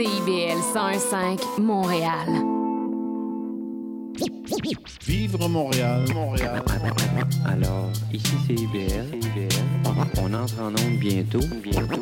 CIBL 0.00 0.56
101.5 0.72 1.60
Montréal. 1.60 2.26
Vivre 5.06 5.46
Montréal, 5.46 6.06
Montréal. 6.14 6.62
Alors, 7.44 7.90
ici 8.10 8.34
c'est 8.46 8.54
IBL. 8.54 9.10
On 10.16 10.32
entre 10.32 10.58
en 10.58 10.68
onde 10.68 10.98
bientôt, 10.98 11.40
bientôt, 11.62 12.00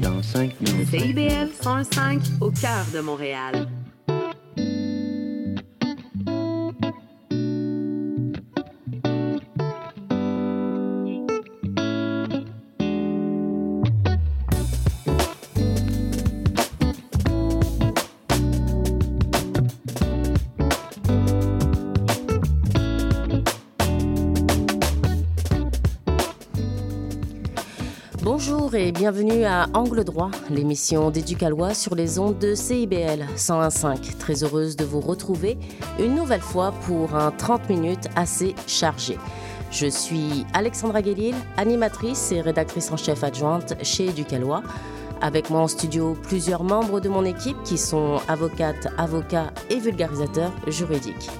dans 0.00 0.22
5 0.22 0.58
minutes. 0.62 0.88
CIBL 0.88 1.50
105 1.60 2.22
au 2.40 2.50
cœur 2.50 2.86
de 2.94 3.00
Montréal. 3.00 3.68
Bienvenue 29.06 29.44
à 29.44 29.68
Angle 29.72 30.02
droit, 30.02 30.32
l'émission 30.50 31.12
d'Éducalois 31.12 31.74
sur 31.74 31.94
les 31.94 32.18
ondes 32.18 32.40
de 32.40 32.56
CIBL 32.56 33.24
101.5. 33.36 34.16
Très 34.18 34.42
heureuse 34.42 34.74
de 34.74 34.84
vous 34.84 34.98
retrouver 34.98 35.56
une 36.00 36.16
nouvelle 36.16 36.40
fois 36.40 36.72
pour 36.72 37.14
un 37.14 37.30
30 37.30 37.70
minutes 37.70 38.08
assez 38.16 38.56
chargé. 38.66 39.16
Je 39.70 39.86
suis 39.86 40.44
Alexandra 40.54 41.02
Guélil, 41.02 41.36
animatrice 41.56 42.32
et 42.32 42.40
rédactrice 42.40 42.90
en 42.90 42.96
chef 42.96 43.22
adjointe 43.22 43.74
chez 43.84 44.06
Éducalois. 44.06 44.64
Avec 45.20 45.50
moi 45.50 45.60
en 45.60 45.68
studio, 45.68 46.16
plusieurs 46.24 46.64
membres 46.64 46.98
de 46.98 47.08
mon 47.08 47.24
équipe 47.24 47.62
qui 47.62 47.78
sont 47.78 48.20
avocates, 48.26 48.88
avocats 48.98 49.52
et 49.70 49.78
vulgarisateurs 49.78 50.52
juridiques. 50.66 51.30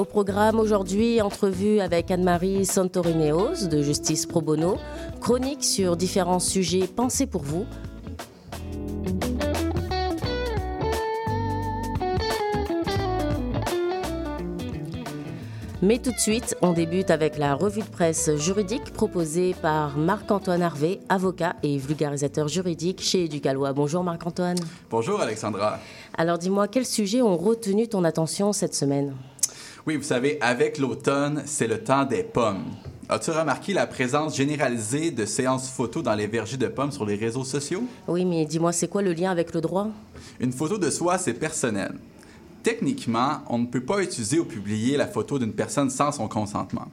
Au 0.00 0.06
programme 0.06 0.58
aujourd'hui, 0.58 1.20
entrevue 1.20 1.78
avec 1.78 2.10
Anne-Marie 2.10 2.64
Santorineos 2.64 3.66
de 3.70 3.82
Justice 3.82 4.24
Pro 4.24 4.40
Bono, 4.40 4.78
chronique 5.20 5.62
sur 5.62 5.94
différents 5.94 6.38
sujets 6.38 6.86
pensés 6.86 7.26
pour 7.26 7.42
vous. 7.42 7.66
Mais 15.82 15.98
tout 15.98 16.12
de 16.12 16.18
suite, 16.18 16.56
on 16.62 16.72
débute 16.72 17.10
avec 17.10 17.36
la 17.36 17.54
revue 17.54 17.82
de 17.82 17.86
presse 17.86 18.34
juridique 18.36 18.94
proposée 18.94 19.54
par 19.60 19.98
Marc-Antoine 19.98 20.62
Harvé, 20.62 21.00
avocat 21.10 21.56
et 21.62 21.76
vulgarisateur 21.76 22.48
juridique 22.48 23.02
chez 23.02 23.24
Éducalois. 23.24 23.74
Bonjour 23.74 24.02
Marc-Antoine. 24.02 24.56
Bonjour 24.88 25.20
Alexandra. 25.20 25.78
Alors 26.16 26.38
dis-moi, 26.38 26.68
quels 26.68 26.86
sujets 26.86 27.20
ont 27.20 27.36
retenu 27.36 27.86
ton 27.86 28.04
attention 28.04 28.54
cette 28.54 28.74
semaine? 28.74 29.14
Oui, 29.86 29.96
vous 29.96 30.02
savez, 30.02 30.36
avec 30.42 30.76
l'automne, 30.76 31.42
c'est 31.46 31.66
le 31.66 31.82
temps 31.82 32.04
des 32.04 32.22
pommes. 32.22 32.64
As-tu 33.08 33.30
remarqué 33.30 33.72
la 33.72 33.86
présence 33.86 34.36
généralisée 34.36 35.10
de 35.10 35.24
séances 35.24 35.70
photos 35.70 36.02
dans 36.02 36.14
les 36.14 36.26
vergers 36.26 36.58
de 36.58 36.68
pommes 36.68 36.92
sur 36.92 37.06
les 37.06 37.16
réseaux 37.16 37.44
sociaux? 37.44 37.84
Oui, 38.06 38.26
mais 38.26 38.44
dis-moi, 38.44 38.72
c'est 38.72 38.88
quoi 38.88 39.00
le 39.00 39.14
lien 39.14 39.30
avec 39.30 39.54
le 39.54 39.62
droit? 39.62 39.88
Une 40.38 40.52
photo 40.52 40.76
de 40.76 40.90
soi, 40.90 41.16
c'est 41.16 41.32
personnel. 41.32 41.94
Techniquement, 42.62 43.38
on 43.48 43.58
ne 43.58 43.66
peut 43.66 43.80
pas 43.80 44.02
utiliser 44.02 44.38
ou 44.38 44.44
publier 44.44 44.98
la 44.98 45.06
photo 45.06 45.38
d'une 45.38 45.54
personne 45.54 45.88
sans 45.88 46.12
son 46.12 46.28
consentement. 46.28 46.88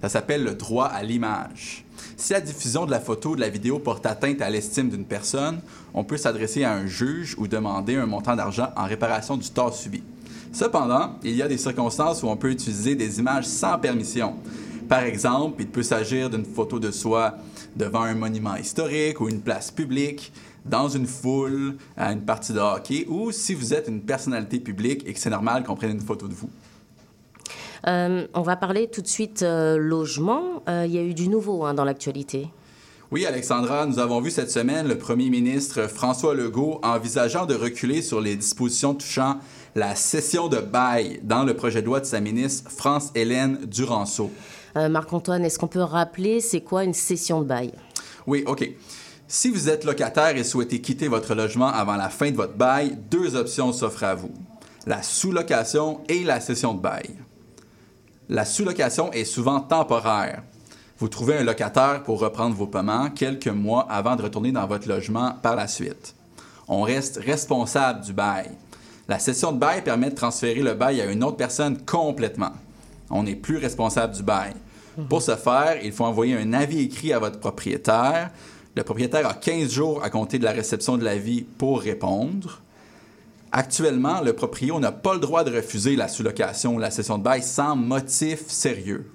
Ça 0.00 0.08
s'appelle 0.08 0.42
le 0.42 0.54
droit 0.54 0.86
à 0.86 1.04
l'image. 1.04 1.84
Si 2.16 2.32
la 2.32 2.40
diffusion 2.40 2.86
de 2.86 2.90
la 2.90 3.00
photo 3.00 3.30
ou 3.30 3.36
de 3.36 3.40
la 3.40 3.50
vidéo 3.50 3.78
porte 3.78 4.06
atteinte 4.06 4.42
à 4.42 4.50
l'estime 4.50 4.90
d'une 4.90 5.04
personne, 5.04 5.60
on 5.94 6.02
peut 6.02 6.16
s'adresser 6.16 6.64
à 6.64 6.72
un 6.72 6.86
juge 6.86 7.36
ou 7.38 7.46
demander 7.46 7.96
un 7.96 8.06
montant 8.06 8.34
d'argent 8.34 8.70
en 8.76 8.84
réparation 8.84 9.36
du 9.36 9.48
tort 9.50 9.74
subi. 9.74 10.02
Cependant, 10.52 11.16
il 11.22 11.36
y 11.36 11.42
a 11.42 11.48
des 11.48 11.58
circonstances 11.58 12.22
où 12.22 12.28
on 12.28 12.36
peut 12.36 12.50
utiliser 12.50 12.94
des 12.94 13.18
images 13.18 13.46
sans 13.46 13.78
permission. 13.78 14.34
Par 14.88 15.04
exemple, 15.04 15.62
il 15.62 15.68
peut 15.68 15.84
s'agir 15.84 16.28
d'une 16.28 16.44
photo 16.44 16.80
de 16.80 16.90
soi 16.90 17.34
devant 17.76 18.02
un 18.02 18.14
monument 18.14 18.56
historique 18.56 19.20
ou 19.20 19.28
une 19.28 19.40
place 19.40 19.70
publique, 19.70 20.32
dans 20.64 20.88
une 20.88 21.06
foule, 21.06 21.76
à 21.96 22.12
une 22.12 22.22
partie 22.22 22.52
de 22.52 22.58
hockey, 22.58 23.06
ou 23.08 23.30
si 23.30 23.54
vous 23.54 23.72
êtes 23.72 23.86
une 23.88 24.00
personnalité 24.00 24.58
publique 24.58 25.06
et 25.06 25.12
que 25.12 25.20
c'est 25.20 25.30
normal 25.30 25.62
qu'on 25.62 25.76
prenne 25.76 25.92
une 25.92 26.00
photo 26.00 26.26
de 26.26 26.34
vous. 26.34 26.50
Euh, 27.86 28.26
on 28.34 28.42
va 28.42 28.56
parler 28.56 28.88
tout 28.88 29.00
de 29.00 29.06
suite 29.06 29.42
euh, 29.42 29.78
logement. 29.78 30.62
Euh, 30.68 30.84
il 30.86 30.92
y 30.92 30.98
a 30.98 31.02
eu 31.02 31.14
du 31.14 31.28
nouveau 31.28 31.64
hein, 31.64 31.72
dans 31.72 31.84
l'actualité. 31.84 32.48
Oui, 33.10 33.26
Alexandra, 33.26 33.86
nous 33.86 33.98
avons 33.98 34.20
vu 34.20 34.30
cette 34.30 34.50
semaine 34.50 34.86
le 34.86 34.96
premier 34.96 35.30
ministre 35.30 35.88
François 35.88 36.34
Legault 36.34 36.78
envisageant 36.82 37.46
de 37.46 37.54
reculer 37.54 38.02
sur 38.02 38.20
les 38.20 38.36
dispositions 38.36 38.94
touchant 38.94 39.38
la 39.74 39.94
cession 39.94 40.48
de 40.48 40.58
bail 40.58 41.20
dans 41.22 41.44
le 41.44 41.54
projet 41.54 41.80
de 41.80 41.86
loi 41.86 42.00
de 42.00 42.04
sa 42.04 42.20
ministre 42.20 42.70
France-Hélène 42.70 43.58
Duranceau. 43.66 44.30
Marc-Antoine, 44.74 45.44
est-ce 45.44 45.58
qu'on 45.58 45.68
peut 45.68 45.82
rappeler 45.82 46.40
c'est 46.40 46.60
quoi 46.60 46.84
une 46.84 46.94
cession 46.94 47.40
de 47.42 47.46
bail? 47.46 47.72
Oui, 48.26 48.44
OK. 48.46 48.68
Si 49.26 49.48
vous 49.48 49.68
êtes 49.68 49.84
locataire 49.84 50.36
et 50.36 50.44
souhaitez 50.44 50.80
quitter 50.80 51.08
votre 51.08 51.34
logement 51.34 51.68
avant 51.68 51.96
la 51.96 52.08
fin 52.08 52.30
de 52.30 52.36
votre 52.36 52.54
bail, 52.54 52.98
deux 53.10 53.36
options 53.36 53.72
s'offrent 53.72 54.04
à 54.04 54.14
vous. 54.14 54.32
La 54.86 55.02
sous-location 55.02 56.00
et 56.08 56.24
la 56.24 56.40
cession 56.40 56.74
de 56.74 56.80
bail. 56.80 57.10
La 58.28 58.44
sous-location 58.44 59.12
est 59.12 59.24
souvent 59.24 59.60
temporaire. 59.60 60.42
Vous 60.98 61.08
trouvez 61.08 61.38
un 61.38 61.44
locataire 61.44 62.02
pour 62.02 62.20
reprendre 62.20 62.54
vos 62.54 62.66
paiements 62.66 63.10
quelques 63.10 63.48
mois 63.48 63.86
avant 63.90 64.16
de 64.16 64.22
retourner 64.22 64.52
dans 64.52 64.66
votre 64.66 64.88
logement 64.88 65.32
par 65.42 65.56
la 65.56 65.66
suite. 65.66 66.14
On 66.68 66.82
reste 66.82 67.16
responsable 67.16 68.04
du 68.04 68.12
bail. 68.12 68.50
La 69.10 69.18
cession 69.18 69.50
de 69.50 69.58
bail 69.58 69.82
permet 69.82 70.10
de 70.10 70.14
transférer 70.14 70.62
le 70.62 70.74
bail 70.74 71.00
à 71.00 71.06
une 71.06 71.24
autre 71.24 71.36
personne 71.36 71.78
complètement. 71.84 72.52
On 73.10 73.24
n'est 73.24 73.34
plus 73.34 73.56
responsable 73.56 74.14
du 74.14 74.22
bail. 74.22 74.52
Pour 75.08 75.20
ce 75.20 75.34
faire, 75.34 75.78
il 75.82 75.90
faut 75.90 76.04
envoyer 76.04 76.36
un 76.36 76.52
avis 76.52 76.82
écrit 76.82 77.12
à 77.12 77.18
votre 77.18 77.40
propriétaire. 77.40 78.30
Le 78.76 78.84
propriétaire 78.84 79.26
a 79.26 79.34
15 79.34 79.68
jours 79.68 80.04
à 80.04 80.10
compter 80.10 80.38
de 80.38 80.44
la 80.44 80.52
réception 80.52 80.96
de 80.96 81.02
l'avis 81.02 81.42
pour 81.42 81.80
répondre. 81.80 82.60
Actuellement, 83.50 84.20
le 84.20 84.32
proprio 84.32 84.78
n'a 84.78 84.92
pas 84.92 85.14
le 85.14 85.18
droit 85.18 85.42
de 85.42 85.56
refuser 85.56 85.96
la 85.96 86.06
sous-location 86.06 86.76
ou 86.76 86.78
la 86.78 86.92
cession 86.92 87.18
de 87.18 87.24
bail 87.24 87.42
sans 87.42 87.74
motif 87.74 88.46
sérieux. 88.46 89.10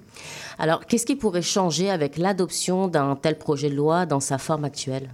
Alors, 0.58 0.84
qu'est-ce 0.84 1.06
qui 1.06 1.16
pourrait 1.16 1.40
changer 1.40 1.88
avec 1.88 2.18
l'adoption 2.18 2.86
d'un 2.86 3.16
tel 3.16 3.38
projet 3.38 3.70
de 3.70 3.76
loi 3.76 4.04
dans 4.04 4.20
sa 4.20 4.36
forme 4.36 4.66
actuelle? 4.66 5.08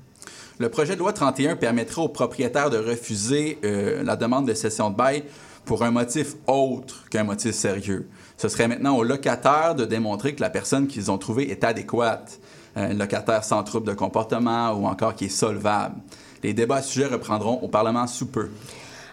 Le 0.62 0.68
projet 0.68 0.94
de 0.94 1.00
loi 1.00 1.12
31 1.12 1.56
permettra 1.56 2.02
aux 2.02 2.08
propriétaires 2.08 2.70
de 2.70 2.78
refuser 2.78 3.58
euh, 3.64 4.04
la 4.04 4.14
demande 4.14 4.46
de 4.46 4.54
cession 4.54 4.90
de 4.90 4.94
bail 4.94 5.24
pour 5.64 5.82
un 5.82 5.90
motif 5.90 6.36
autre 6.46 7.08
qu'un 7.10 7.24
motif 7.24 7.52
sérieux. 7.52 8.08
Ce 8.36 8.48
serait 8.48 8.68
maintenant 8.68 8.96
aux 8.96 9.02
locataires 9.02 9.74
de 9.74 9.84
démontrer 9.84 10.36
que 10.36 10.40
la 10.40 10.50
personne 10.50 10.86
qu'ils 10.86 11.10
ont 11.10 11.18
trouvée 11.18 11.50
est 11.50 11.64
adéquate, 11.64 12.38
un 12.76 12.94
locataire 12.94 13.42
sans 13.42 13.64
trouble 13.64 13.88
de 13.88 13.92
comportement 13.92 14.70
ou 14.70 14.86
encore 14.86 15.16
qui 15.16 15.24
est 15.24 15.36
solvable. 15.36 15.96
Les 16.44 16.54
débats 16.54 16.76
à 16.76 16.82
ce 16.82 16.92
sujet 16.92 17.06
reprendront 17.06 17.58
au 17.60 17.66
Parlement 17.66 18.06
sous 18.06 18.26
peu. 18.26 18.48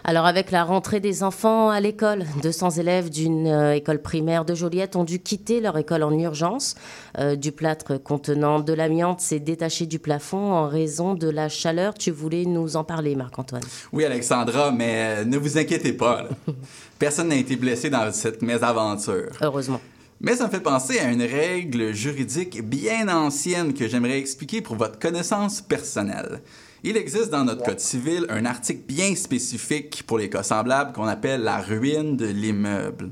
Alors 0.04 0.26
avec 0.26 0.50
la 0.50 0.64
rentrée 0.64 1.00
des 1.00 1.22
enfants 1.22 1.68
à 1.68 1.80
l'école, 1.80 2.24
200 2.42 2.70
élèves 2.70 3.10
d'une 3.10 3.46
euh, 3.46 3.74
école 3.74 4.00
primaire 4.00 4.44
de 4.44 4.54
Joliette 4.54 4.96
ont 4.96 5.04
dû 5.04 5.20
quitter 5.20 5.60
leur 5.60 5.76
école 5.76 6.02
en 6.02 6.18
urgence. 6.18 6.74
Euh, 7.18 7.36
du 7.36 7.52
plâtre 7.52 8.02
contenant 8.02 8.60
de 8.60 8.72
l'amiante 8.72 9.20
s'est 9.20 9.40
détaché 9.40 9.86
du 9.86 9.98
plafond 9.98 10.52
en 10.52 10.68
raison 10.68 11.14
de 11.14 11.28
la 11.28 11.48
chaleur. 11.48 11.94
Tu 11.94 12.10
voulais 12.10 12.44
nous 12.44 12.76
en 12.76 12.84
parler, 12.84 13.14
Marc-Antoine? 13.14 13.62
Oui, 13.92 14.04
Alexandra, 14.04 14.72
mais 14.72 15.20
euh, 15.20 15.24
ne 15.24 15.36
vous 15.36 15.58
inquiétez 15.58 15.92
pas. 15.92 16.24
Personne 16.98 17.28
n'a 17.28 17.36
été 17.36 17.56
blessé 17.56 17.90
dans 17.90 18.10
cette 18.12 18.42
mésaventure. 18.42 19.30
Heureusement. 19.42 19.80
Mais 20.22 20.34
ça 20.34 20.46
me 20.46 20.50
fait 20.50 20.60
penser 20.60 20.98
à 20.98 21.10
une 21.10 21.22
règle 21.22 21.92
juridique 21.92 22.62
bien 22.62 23.08
ancienne 23.08 23.72
que 23.72 23.88
j'aimerais 23.88 24.18
expliquer 24.18 24.60
pour 24.60 24.76
votre 24.76 24.98
connaissance 24.98 25.62
personnelle. 25.62 26.40
Il 26.82 26.96
existe 26.96 27.28
dans 27.28 27.44
notre 27.44 27.62
Code 27.62 27.78
civil 27.78 28.24
un 28.30 28.46
article 28.46 28.80
bien 28.88 29.14
spécifique 29.14 30.02
pour 30.06 30.16
les 30.16 30.30
cas 30.30 30.42
semblables 30.42 30.94
qu'on 30.94 31.06
appelle 31.06 31.42
la 31.42 31.60
ruine 31.60 32.16
de 32.16 32.24
l'immeuble. 32.24 33.10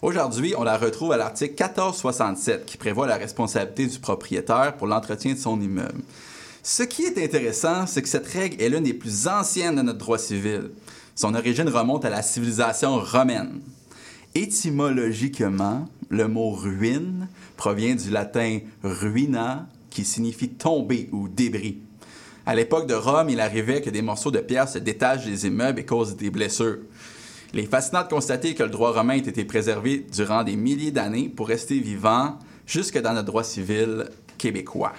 Aujourd'hui, 0.00 0.54
on 0.56 0.62
la 0.64 0.78
retrouve 0.78 1.12
à 1.12 1.18
l'article 1.18 1.52
1467 1.52 2.64
qui 2.64 2.78
prévoit 2.78 3.06
la 3.06 3.18
responsabilité 3.18 3.86
du 3.86 3.98
propriétaire 3.98 4.78
pour 4.78 4.86
l'entretien 4.86 5.34
de 5.34 5.38
son 5.38 5.60
immeuble. 5.60 6.00
Ce 6.62 6.84
qui 6.84 7.02
est 7.02 7.22
intéressant, 7.22 7.86
c'est 7.86 8.00
que 8.00 8.08
cette 8.08 8.26
règle 8.28 8.62
est 8.62 8.70
l'une 8.70 8.84
des 8.84 8.94
plus 8.94 9.28
anciennes 9.28 9.76
de 9.76 9.82
notre 9.82 9.98
droit 9.98 10.18
civil. 10.18 10.70
Son 11.14 11.34
origine 11.34 11.68
remonte 11.68 12.06
à 12.06 12.10
la 12.10 12.22
civilisation 12.22 12.98
romaine. 12.98 13.60
Étymologiquement, 14.34 15.86
le 16.08 16.28
mot 16.28 16.52
ruine 16.52 17.28
provient 17.58 17.94
du 17.94 18.08
latin 18.08 18.60
ruina, 18.82 19.68
qui 19.90 20.06
signifie 20.06 20.48
tomber 20.48 21.10
ou 21.12 21.28
débris. 21.28 21.82
À 22.44 22.54
l'époque 22.56 22.88
de 22.88 22.94
Rome, 22.94 23.28
il 23.30 23.40
arrivait 23.40 23.80
que 23.80 23.90
des 23.90 24.02
morceaux 24.02 24.32
de 24.32 24.40
pierre 24.40 24.68
se 24.68 24.78
détachent 24.78 25.24
des 25.24 25.46
immeubles 25.46 25.80
et 25.80 25.84
causent 25.84 26.16
des 26.16 26.30
blessures. 26.30 26.78
Il 27.54 27.60
est 27.60 27.70
fascinant 27.70 28.02
de 28.02 28.08
constater 28.08 28.54
que 28.54 28.64
le 28.64 28.70
droit 28.70 28.92
romain 28.92 29.14
ait 29.14 29.18
été 29.18 29.44
préservé 29.44 30.06
durant 30.12 30.42
des 30.42 30.56
milliers 30.56 30.90
d'années 30.90 31.28
pour 31.28 31.48
rester 31.48 31.78
vivant 31.78 32.38
jusque 32.66 33.00
dans 33.00 33.12
notre 33.12 33.26
droit 33.26 33.44
civil 33.44 34.08
québécois. 34.38 34.92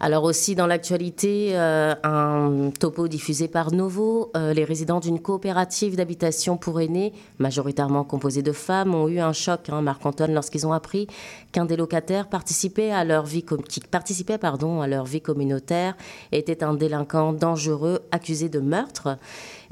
Alors 0.00 0.22
aussi 0.22 0.54
dans 0.54 0.68
l'actualité, 0.68 1.50
euh, 1.54 1.92
un 2.04 2.70
topo 2.78 3.08
diffusé 3.08 3.48
par 3.48 3.72
Novo, 3.72 4.30
euh, 4.36 4.52
les 4.54 4.62
résidents 4.62 5.00
d'une 5.00 5.18
coopérative 5.18 5.96
d'habitation 5.96 6.56
pour 6.56 6.80
aînés, 6.80 7.12
majoritairement 7.40 8.04
composée 8.04 8.42
de 8.42 8.52
femmes, 8.52 8.94
ont 8.94 9.08
eu 9.08 9.18
un 9.18 9.32
choc, 9.32 9.68
hein, 9.70 9.82
Marc-Antoine, 9.82 10.32
lorsqu'ils 10.32 10.68
ont 10.68 10.72
appris 10.72 11.08
qu'un 11.50 11.64
des 11.64 11.76
locataires 11.76 12.28
participait 12.28 12.92
à 12.92 13.04
leur 13.04 13.24
vie, 13.24 13.44
qui 13.68 13.80
participait 13.80 14.38
à 14.42 14.86
leur 14.86 15.04
vie 15.04 15.20
communautaire 15.20 15.96
était 16.30 16.62
un 16.62 16.74
délinquant 16.74 17.32
dangereux 17.32 18.00
accusé 18.12 18.48
de 18.48 18.60
meurtre. 18.60 19.18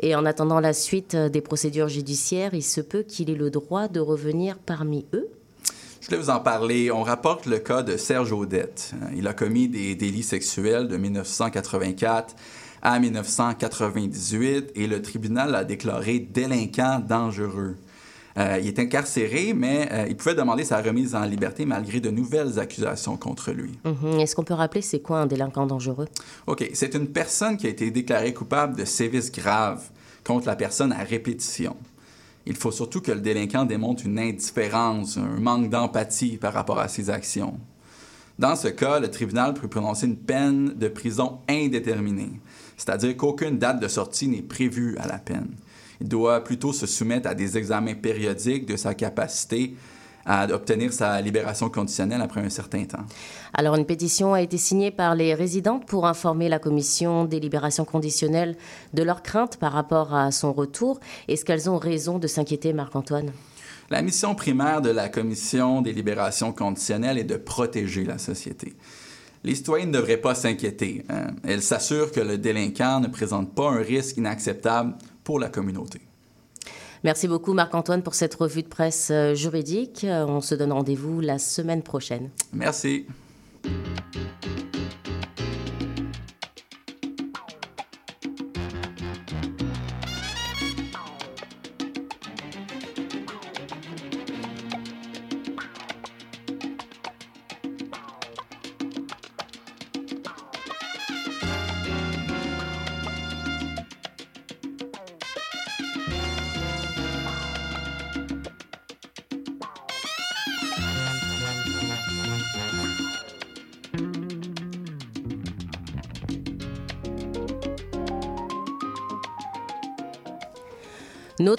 Et 0.01 0.17
en 0.17 0.27
attendant 0.27 0.59
la 0.59 0.73
suite 0.73 1.15
des 1.15 1.41
procédures 1.41 1.89
judiciaires, 1.89 2.53
il 2.53 2.65
se 2.65 2.81
peut 2.81 3.03
qu'il 3.03 3.31
ait 3.31 3.35
le 3.35 3.51
droit 3.51 3.87
de 3.87 4.01
revenir 4.01 4.59
parmi 4.59 5.07
eux. 5.15 5.29
Je 6.07 6.11
voulais 6.13 6.23
vous 6.23 6.31
en 6.31 6.39
parler. 6.39 6.93
On 6.93 7.03
rapporte 7.03 7.47
le 7.47 7.59
cas 7.59 7.83
de 7.83 7.97
Serge 7.97 8.31
Audette. 8.31 8.93
Il 9.17 9.27
a 9.27 9.33
commis 9.33 9.67
des 9.67 9.97
délits 9.97 10.23
sexuels 10.23 10.87
de 10.87 10.97
1984 10.97 12.37
à 12.81 13.01
1998 13.01 14.71
et 14.77 14.87
le 14.87 15.03
tribunal 15.03 15.51
l'a 15.51 15.65
déclaré 15.65 16.21
délinquant 16.21 17.01
dangereux. 17.01 17.75
Euh, 18.39 18.61
il 18.63 18.69
est 18.69 18.79
incarcéré, 18.79 19.53
mais 19.53 19.89
euh, 19.91 20.07
il 20.09 20.17
pouvait 20.17 20.37
demander 20.37 20.63
sa 20.63 20.81
remise 20.81 21.17
en 21.17 21.25
liberté 21.25 21.65
malgré 21.67 21.99
de 21.99 22.11
nouvelles 22.11 22.61
accusations 22.61 23.17
contre 23.17 23.51
lui. 23.51 23.77
Mhm. 23.85 24.21
Est-ce 24.21 24.37
qu'on 24.37 24.45
peut 24.45 24.55
rappeler 24.55 24.83
c'est 24.83 25.01
quoi 25.01 25.19
un 25.19 25.27
délinquant 25.27 25.67
dangereux? 25.67 26.07
OK. 26.47 26.71
C'est 26.73 26.95
une 26.95 27.09
personne 27.09 27.57
qui 27.57 27.67
a 27.67 27.71
été 27.71 27.91
déclarée 27.91 28.33
coupable 28.33 28.77
de 28.77 28.85
sévices 28.85 29.33
graves 29.33 29.83
contre 30.23 30.47
la 30.47 30.55
personne 30.55 30.93
à 30.93 31.03
répétition. 31.03 31.77
Il 32.47 32.57
faut 32.57 32.71
surtout 32.71 33.01
que 33.01 33.13
le 33.13 33.21
délinquant 33.21 33.65
démontre 33.65 34.07
une 34.07 34.19
indifférence, 34.19 35.17
un 35.17 35.41
manque 35.41 35.69
d'empathie 35.69 36.37
par 36.37 36.53
rapport 36.53 36.79
à 36.79 36.89
ses 36.89 37.11
actions. 37.11 37.59
Dans 38.39 38.55
ce 38.55 38.69
cas, 38.69 39.01
le 39.01 39.11
tribunal 39.11 39.55
peut 39.55 39.69
prononcer 39.69 40.07
une 40.07 40.17
peine 40.17 40.75
de 40.75 40.89
prison 40.89 41.41
indéterminée, 41.49 42.41
c'est-à-dire 42.77 43.17
qu'aucune 43.17 43.59
date 43.59 43.81
de 43.81 43.89
sortie 43.89 44.29
n'est 44.29 44.43
prévue 44.43 44.97
à 44.99 45.09
la 45.09 45.19
peine. 45.19 45.49
Il 46.01 46.09
doit 46.09 46.45
plutôt 46.45 46.73
se 46.73 46.87
soumettre 46.87 47.29
à 47.29 47.35
des 47.35 47.57
examens 47.57 47.95
périodiques 47.95 48.67
de 48.67 48.77
sa 48.77 48.95
capacité 48.95 49.75
à 50.27 50.47
obtenir 50.53 50.93
sa 50.93 51.21
libération 51.21 51.71
conditionnelle 51.71 52.21
après 52.21 52.41
un 52.41 52.51
certain 52.51 52.85
temps. 52.85 53.05
Alors, 53.55 53.77
une 53.77 53.87
pétition 53.87 54.35
a 54.35 54.43
été 54.43 54.59
signée 54.59 54.91
par 54.91 55.15
les 55.15 55.33
résidents 55.35 55.79
pour 55.79 56.07
informer 56.07 56.49
la 56.49 56.59
commission 56.59 57.25
des 57.25 57.41
libérations 57.41 57.85
conditionnelles 57.85 58.57
de 58.93 59.03
leurs 59.03 59.23
craintes 59.23 59.57
par 59.57 59.73
rapport 59.73 60.15
à 60.15 60.31
son 60.33 60.53
retour. 60.53 61.01
Est-ce 61.29 61.45
qu'elles 61.45 61.71
ont 61.71 61.79
raison 61.79 62.19
de 62.19 62.27
s'inquiéter, 62.27 62.73
Marc-Antoine? 62.73 63.31
La 63.89 64.03
mission 64.03 64.35
primaire 64.35 64.83
de 64.83 64.91
la 64.91 65.09
commission 65.09 65.81
des 65.81 65.93
libérations 65.93 66.53
conditionnelles 66.53 67.19
est 67.19 67.25
de 67.25 67.37
protéger 67.37 68.05
la 68.05 68.19
société. 68.19 68.75
Les 69.45 69.55
citoyens 69.55 69.87
ne 69.87 69.93
devraient 69.93 70.17
pas 70.17 70.35
s'inquiéter. 70.35 71.05
Hein. 71.09 71.29
Elle 71.45 71.63
s'assure 71.63 72.11
que 72.11 72.19
le 72.19 72.37
délinquant 72.37 72.99
ne 72.99 73.07
présente 73.07 73.55
pas 73.55 73.71
un 73.71 73.81
risque 73.81 74.17
inacceptable 74.17 74.97
pour 75.23 75.39
la 75.39 75.49
communauté. 75.49 76.01
Merci 77.07 77.29
beaucoup 77.29 77.53
Marc-Antoine 77.53 78.03
pour 78.03 78.17
cette 78.17 78.35
revue 78.35 78.65
de 78.65 78.69
presse 78.69 79.11
euh, 79.13 79.33
juridique. 79.33 80.03
Euh, 80.03 80.27
on 80.27 80.41
se 80.41 80.57
donne 80.57 80.73
rendez-vous 80.73 81.21
la 81.21 81.39
semaine 81.39 81.85
prochaine. 81.85 82.31
Merci. 82.53 83.07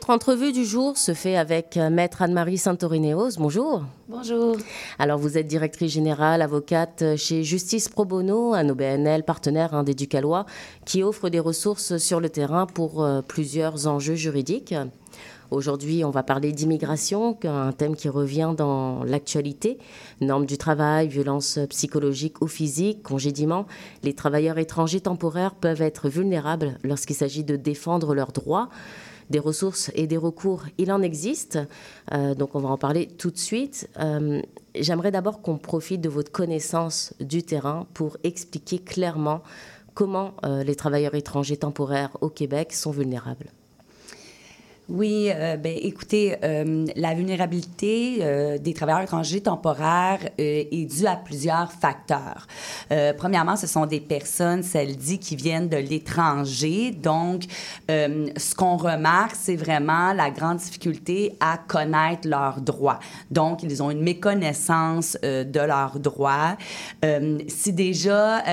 Notre 0.07 0.23
entrevue 0.23 0.53
du 0.53 0.63
jour 0.63 0.97
se 0.97 1.13
fait 1.13 1.35
avec 1.35 1.75
euh, 1.75 1.89
Maître 1.89 2.21
Anne-Marie 2.21 2.57
Santorineos. 2.57 3.31
Bonjour. 3.39 3.83
Bonjour. 4.07 4.55
Alors, 4.99 5.19
vous 5.19 5.37
êtes 5.37 5.47
directrice 5.47 5.91
générale, 5.91 6.41
avocate 6.41 7.17
chez 7.17 7.43
Justice 7.43 7.89
Pro 7.89 8.05
Bono, 8.05 8.53
un 8.53 8.69
OBNL 8.69 9.23
partenaire 9.23 9.73
hein, 9.73 9.83
d'Éducalois, 9.83 10.45
qui 10.85 11.03
offre 11.03 11.27
des 11.27 11.41
ressources 11.41 11.97
sur 11.97 12.21
le 12.21 12.29
terrain 12.29 12.67
pour 12.67 13.03
euh, 13.03 13.21
plusieurs 13.21 13.87
enjeux 13.87 14.15
juridiques. 14.15 14.73
Aujourd'hui, 15.51 16.05
on 16.05 16.09
va 16.09 16.23
parler 16.23 16.53
d'immigration, 16.53 17.37
un 17.43 17.73
thème 17.73 17.97
qui 17.97 18.07
revient 18.07 18.53
dans 18.55 19.03
l'actualité. 19.03 19.77
Normes 20.21 20.45
du 20.45 20.57
travail, 20.57 21.09
violences 21.09 21.59
psychologiques 21.69 22.41
ou 22.41 22.47
physiques, 22.47 23.03
congédiements. 23.03 23.65
Les 24.03 24.13
travailleurs 24.13 24.57
étrangers 24.57 25.01
temporaires 25.01 25.55
peuvent 25.55 25.81
être 25.81 26.07
vulnérables 26.07 26.77
lorsqu'il 26.83 27.15
s'agit 27.17 27.43
de 27.43 27.57
défendre 27.57 28.15
leurs 28.15 28.31
droits 28.31 28.69
des 29.29 29.39
ressources 29.39 29.91
et 29.95 30.07
des 30.07 30.17
recours, 30.17 30.63
il 30.77 30.91
en 30.91 31.01
existe. 31.01 31.59
Euh, 32.13 32.35
donc 32.35 32.55
on 32.55 32.59
va 32.59 32.69
en 32.69 32.77
parler 32.77 33.07
tout 33.07 33.31
de 33.31 33.37
suite. 33.37 33.89
Euh, 33.99 34.41
j'aimerais 34.75 35.11
d'abord 35.11 35.41
qu'on 35.41 35.57
profite 35.57 36.01
de 36.01 36.09
votre 36.09 36.31
connaissance 36.31 37.13
du 37.19 37.43
terrain 37.43 37.87
pour 37.93 38.17
expliquer 38.23 38.79
clairement 38.79 39.41
comment 39.93 40.35
euh, 40.45 40.63
les 40.63 40.75
travailleurs 40.75 41.15
étrangers 41.15 41.57
temporaires 41.57 42.15
au 42.21 42.29
Québec 42.29 42.73
sont 42.73 42.91
vulnérables. 42.91 43.47
Oui, 44.89 45.29
euh, 45.35 45.57
ben, 45.57 45.77
écoutez, 45.81 46.37
euh, 46.45 46.85
la 46.95 47.13
vulnérabilité 47.13 48.19
euh, 48.21 48.57
des 48.57 48.73
travailleurs 48.73 49.01
étrangers 49.01 49.41
temporaires 49.41 50.19
euh, 50.39 50.63
est 50.71 50.85
due 50.85 51.05
à 51.05 51.17
plusieurs 51.17 51.73
facteurs. 51.73 52.47
Premièrement, 53.17 53.57
ce 53.57 53.67
sont 53.67 53.85
des 53.85 53.99
personnes, 53.99 54.63
celles 54.63 54.95
dit, 54.95 55.19
qui 55.19 55.35
viennent 55.35 55.67
de 55.67 55.75
l'étranger. 55.75 56.91
Donc, 56.91 57.43
ce 57.89 58.55
qu'on 58.55 58.77
remarque, 58.77 59.35
c'est 59.35 59.55
vraiment 59.55 60.13
la 60.13 60.29
grande 60.29 60.57
difficulté 60.57 61.35
à 61.39 61.57
connaître 61.57 62.27
leurs 62.27 62.61
droits. 62.61 62.99
Donc, 63.29 63.63
ils 63.63 63.83
ont 63.83 63.91
une 63.91 64.01
méconnaissance 64.01 65.17
de 65.21 65.59
leurs 65.59 65.99
droits. 65.99 66.55
si 67.47 67.73
déjà, 67.73 68.43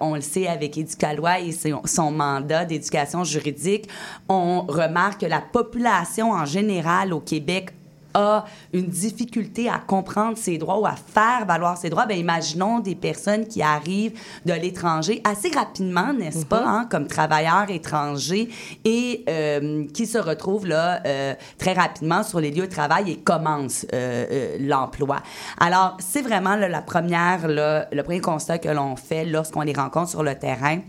on 0.00 0.14
le 0.14 0.22
sait 0.22 0.46
avec 0.46 0.78
Éducalois 0.78 1.40
et 1.40 1.52
son 1.52 2.10
mandat 2.10 2.64
d'éducation 2.64 3.24
juridique, 3.24 3.88
on 4.28 4.62
remarque 4.62 5.20
que 5.20 5.26
la 5.26 5.40
population 5.40 5.81
en 5.86 6.44
général 6.44 7.12
au 7.12 7.20
Québec 7.20 7.72
a 8.14 8.44
une 8.72 8.86
difficulté 8.86 9.68
à 9.68 9.78
comprendre 9.78 10.36
ses 10.36 10.58
droits 10.58 10.78
ou 10.78 10.86
à 10.86 10.94
faire 10.94 11.44
valoir 11.46 11.76
ses 11.76 11.90
droits, 11.90 12.06
ben 12.06 12.18
imaginons 12.18 12.80
des 12.80 12.94
personnes 12.94 13.46
qui 13.46 13.62
arrivent 13.62 14.18
de 14.44 14.52
l'étranger 14.52 15.20
assez 15.24 15.50
rapidement, 15.50 16.12
n'est-ce 16.12 16.46
pas, 16.46 16.60
mhm. 16.60 16.68
hein, 16.68 16.88
comme 16.90 17.06
travailleurs 17.06 17.70
étrangers 17.70 18.48
et 18.84 19.24
euh, 19.28 19.86
qui 19.92 20.06
se 20.06 20.18
retrouvent 20.18 20.66
là 20.66 21.00
euh, 21.06 21.34
très 21.58 21.72
rapidement 21.72 22.22
sur 22.22 22.40
les 22.40 22.50
lieux 22.50 22.66
de 22.66 22.72
travail 22.72 23.10
et 23.10 23.16
commencent 23.16 23.86
euh, 23.92 24.56
l'emploi. 24.60 25.18
Alors, 25.58 25.96
c'est 25.98 26.22
vraiment 26.22 26.56
la 26.56 26.82
première, 26.82 27.48
le 27.48 28.02
premier 28.02 28.20
constat 28.20 28.58
que 28.58 28.68
l'on 28.68 28.96
fait 28.96 29.24
lorsqu'on 29.24 29.62
les 29.62 29.72
rencontre 29.72 30.10
sur 30.10 30.22
le 30.22 30.34
terrain 30.34 30.80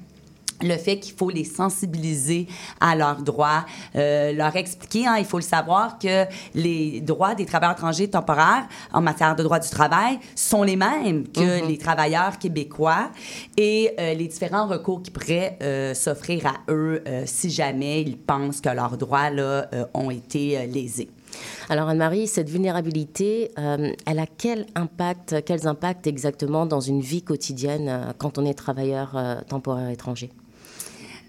le 0.63 0.77
fait 0.77 1.00
qu'il 1.00 1.13
faut 1.13 1.29
les 1.29 1.43
sensibiliser 1.43 2.48
à 2.79 2.96
leurs 2.96 3.22
droits, 3.22 3.65
euh, 3.96 4.32
leur 4.34 4.55
expliquer, 4.55 5.05
hein, 5.05 5.15
il 5.20 5.25
faut 5.25 5.38
le 5.38 5.43
savoir, 5.43 6.00
que 6.00 6.25
les 6.55 7.01
droits 7.01 7.36
des 7.36 7.46
travailleurs 7.46 7.75
étrangers 7.75 8.10
temporaires 8.10 8.67
en 8.91 9.01
matière 9.01 9.36
de 9.36 9.43
droit 9.43 9.60
du 9.60 9.70
travail 9.70 10.20
sont 10.36 10.63
les 10.63 10.75
mêmes 10.75 11.27
que 11.27 11.39
mm-hmm. 11.39 11.67
les 11.67 11.77
travailleurs 11.77 12.39
québécois 12.39 13.10
et 13.58 13.93
euh, 14.00 14.13
les 14.13 14.27
différents 14.27 14.67
recours 14.67 15.01
qui 15.03 15.12
pourraient 15.12 15.58
euh, 15.62 15.93
s'offrir 15.93 16.48
à 16.48 16.72
eux 16.72 17.03
si 17.25 17.50
jamais 17.50 18.01
ils 18.01 18.17
pensent 18.17 18.62
que 18.62 18.70
leurs 18.70 18.98
droits 18.98 19.29
là, 19.29 19.67
ont 19.93 20.10
été 20.10 20.65
lésés. 20.67 21.10
Alors 21.70 21.89
Anne-Marie, 21.89 22.27
cette 22.27 22.50
vulnérabilité, 22.50 23.51
elle 23.55 24.20
a 24.20 24.25
quel 24.25 24.65
impact, 24.75 25.43
quels 25.46 25.67
impacts 25.67 26.08
exactement 26.08 26.65
dans 26.65 26.79
une 26.79 27.01
vie 27.01 27.24
quotidienne 27.24 28.13
quand 28.17 28.38
on 28.38 28.46
est 28.46 28.53
travailleur 28.53 29.17
temporaire 29.48 29.89
étranger? 29.89 30.29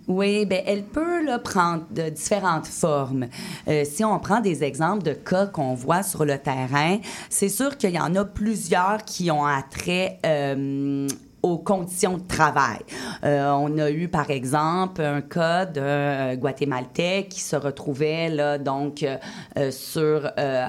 Oui, 0.06 0.44
ben 0.44 0.62
elle 0.66 0.84
peut 0.84 1.25
là, 1.25 1.38
prendre 1.38 1.84
de 1.90 2.11
différentes 2.11 2.66
formes. 2.66 3.26
Euh, 3.68 3.84
si 3.84 4.04
on 4.04 4.18
prend 4.18 4.40
des 4.40 4.62
exemples 4.62 5.02
de 5.02 5.14
cas 5.14 5.46
qu'on 5.46 5.75
voit 5.75 6.02
sur 6.02 6.26
le 6.26 6.38
terrain, 6.38 6.99
c'est 7.30 7.49
sûr 7.49 7.78
qu'il 7.78 7.90
y 7.90 7.99
en 7.99 8.14
a 8.14 8.25
plusieurs 8.25 9.04
qui 9.04 9.30
ont 9.30 9.46
attrait 9.46 10.18
euh, 10.26 11.08
aux 11.44 11.58
conditions 11.58 12.16
de 12.16 12.26
travail. 12.26 12.78
Euh, 13.22 13.50
on 13.52 13.76
a 13.76 13.90
eu, 13.90 14.08
par 14.08 14.30
exemple, 14.30 15.02
un 15.02 15.20
cas 15.20 15.66
d'un 15.66 16.36
Guatémaltais 16.36 17.26
qui 17.28 17.40
se 17.40 17.54
retrouvait, 17.54 18.30
là, 18.30 18.56
donc, 18.56 19.02
euh, 19.02 19.18
euh, 19.58 19.70
sur, 19.70 20.26
euh, 20.38 20.66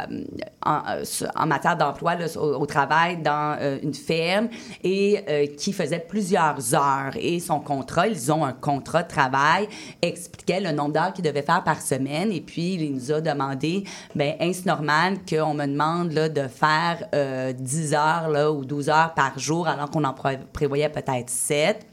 en, 0.66 0.82
euh, 0.90 1.46
matière 1.46 1.78
d'emploi 1.78 2.16
au, 2.36 2.40
au 2.62 2.66
travail 2.66 3.22
dans 3.22 3.56
euh, 3.62 3.78
une 3.84 3.94
ferme 3.94 4.50
et 4.84 5.24
euh, 5.30 5.48
qui 5.58 5.72
faisait 5.72 6.00
plusieurs 6.00 6.76
heures. 6.76 7.14
Et 7.16 7.40
son 7.40 7.62
contrat, 7.62 8.08
ils 8.10 8.30
ont 8.34 8.44
un 8.44 8.52
contrat 8.52 9.04
de 9.04 9.08
travail, 9.08 9.70
expliquait 10.02 10.60
le 10.60 10.74
nombre 10.74 10.92
d'heures 10.94 11.14
qu'il 11.14 11.24
devait 11.24 11.42
faire 11.42 11.64
par 11.64 11.82
semaine. 11.82 12.34
Et 12.34 12.42
puis, 12.42 12.74
il 12.74 12.94
nous 12.94 13.14
a 13.14 13.22
demandé, 13.22 13.86
ben 14.14 14.36
est-ce 14.42 14.68
normal 14.68 15.20
qu'on 15.30 15.54
me 15.54 15.68
demande 15.68 16.12
là, 16.12 16.28
de 16.28 16.50
faire 16.50 17.08
euh, 17.16 17.54
10 17.54 17.94
heures 17.94 18.28
là, 18.30 18.52
ou 18.52 18.66
12 18.66 18.90
heures 18.90 19.14
par 19.14 19.40
jour 19.40 19.70
alors 19.70 19.90
qu'on 19.90 20.04
en 20.04 20.14
pré- 20.14 20.40
prévoyait 20.66 20.90
peut-être 20.90 21.30
7? 21.30 21.86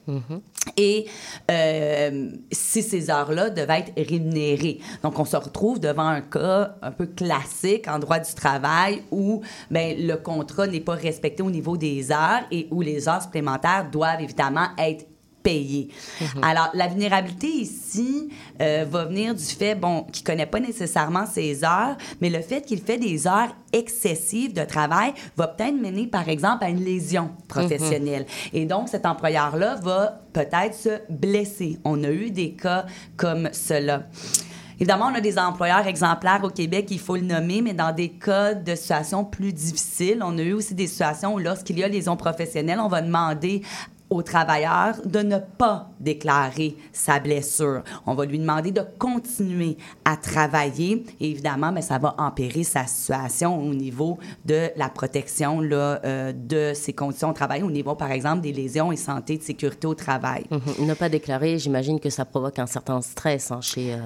Et 0.77 1.07
euh, 1.51 2.31
si 2.51 2.83
ces 2.83 3.11
heures-là 3.11 3.51
devaient 3.51 3.85
être 3.87 4.11
rémunérées. 4.11 4.79
Donc, 5.03 5.19
on 5.19 5.25
se 5.25 5.37
retrouve 5.37 5.81
devant 5.81 6.07
un 6.07 6.21
cas 6.23 6.77
un 6.81 6.93
peu 6.93 7.07
classique 7.07 7.87
en 7.89 7.99
droit 7.99 8.19
du 8.19 8.33
travail 8.35 9.03
où 9.11 9.43
ben, 9.71 9.95
le 9.99 10.17
contrat 10.17 10.67
n'est 10.67 10.81
pas 10.81 10.95
respecté 10.95 11.43
au 11.43 11.51
niveau 11.51 11.77
des 11.77 12.11
heures 12.11 12.43
et 12.51 12.69
où 12.71 12.81
les 12.81 13.09
heures 13.09 13.23
supplémentaires 13.23 13.89
doivent 13.91 14.21
évidemment 14.21 14.69
être 14.79 15.07
payées. 15.43 15.89
Alors, 16.43 16.71
la 16.75 16.89
vulnérabilité 16.89 17.49
ici 17.49 18.31
euh, 18.61 18.85
va 18.89 19.05
venir 19.05 19.35
du 19.35 19.45
fait, 19.45 19.75
bon, 19.75 20.05
qu'il 20.13 20.25
connaît 20.25 20.47
pas 20.47 20.61
nécessairement 20.61 21.27
ses 21.27 21.65
heures, 21.65 21.97
mais 22.21 22.31
le 22.31 22.41
fait 22.41 22.63
qu'il 22.63 22.81
fait 22.81 22.99
des 22.99 23.27
heures 23.27 23.55
excessives 23.73 24.53
de 24.53 24.65
travail 24.65 25.13
va 25.37 25.49
peut-être 25.49 25.75
mener, 25.75 26.07
par 26.07 26.29
exemple, 26.29 26.65
à 26.65 26.69
une 26.69 26.85
lésion 26.85 27.31
professionnelle. 27.49 28.27
Et 28.53 28.65
donc, 28.65 28.89
cet 28.89 29.07
employeur-là 29.07 29.77
va 29.77 30.21
peut-être 30.33 30.75
se 30.75 31.01
blesser. 31.11 31.79
On 31.85 32.03
a 32.05 32.11
eu 32.11 32.31
des 32.31 32.53
cas 32.53 32.87
comme 33.17 33.51
cela. 33.53 34.05
Évidemment, 34.83 35.11
on 35.13 35.15
a 35.15 35.21
des 35.21 35.39
employeurs 35.39 35.87
exemplaires 35.87 36.41
au 36.43 36.49
Québec, 36.49 36.89
il 36.91 36.99
faut 36.99 37.15
le 37.15 37.23
nommer, 37.23 37.63
mais 37.63 37.73
dans 37.73 37.93
des 37.93 38.09
cas 38.09 38.53
de 38.55 38.75
situations 38.75 39.25
plus 39.25 39.53
difficiles, 39.53 40.19
on 40.25 40.37
a 40.39 40.43
eu 40.43 40.55
aussi 40.55 40.75
des 40.75 40.89
situations 40.89 41.35
où 41.35 41.39
lorsqu'il 41.39 41.79
y 41.79 41.85
a 41.85 41.89
lésion 41.89 42.17
professionnelle, 42.17 42.81
on 42.81 42.89
va 42.89 43.01
demander 43.01 43.63
au 44.13 44.23
travailleur 44.23 44.97
de 45.05 45.21
ne 45.21 45.39
pas 45.39 45.89
déclarer 45.99 46.77
sa 46.93 47.19
blessure. 47.19 47.83
On 48.07 48.15
va 48.15 48.27
lui 48.27 48.39
demander 48.39 48.71
de 48.71 48.83
continuer 48.99 49.79
à 50.05 50.17
travailler. 50.17 51.05
Et 51.19 51.31
évidemment, 51.31 51.73
mais 51.73 51.81
ça 51.81 51.99
va 51.99 52.15
empirer 52.19 52.63
sa 52.63 52.87
situation 52.87 53.59
au 53.59 53.73
niveau 53.73 54.19
de 54.45 54.69
la 54.77 54.91
protection 54.91 55.61
là, 55.61 56.01
euh, 56.05 56.33
de 56.33 56.73
ses 56.75 56.93
conditions 56.93 57.31
de 57.31 57.35
travail, 57.35 57.63
au 57.63 57.71
niveau, 57.71 57.95
par 57.95 58.11
exemple, 58.11 58.43
des 58.43 58.53
lésions 58.53 58.93
et 58.93 58.97
santé 58.97 59.39
de 59.39 59.43
sécurité 59.43 59.87
au 59.87 59.95
travail. 59.95 60.45
Mhm. 60.51 60.87
Ne 60.87 60.95
pas 60.95 61.09
déclarer, 61.09 61.59
j'imagine 61.59 61.99
que 61.99 62.11
ça 62.11 62.27
provoque 62.27 62.59
un 62.59 62.67
certain 62.67 63.01
stress 63.01 63.51
hein, 63.51 63.61
chez, 63.63 63.95
euh, 63.95 63.97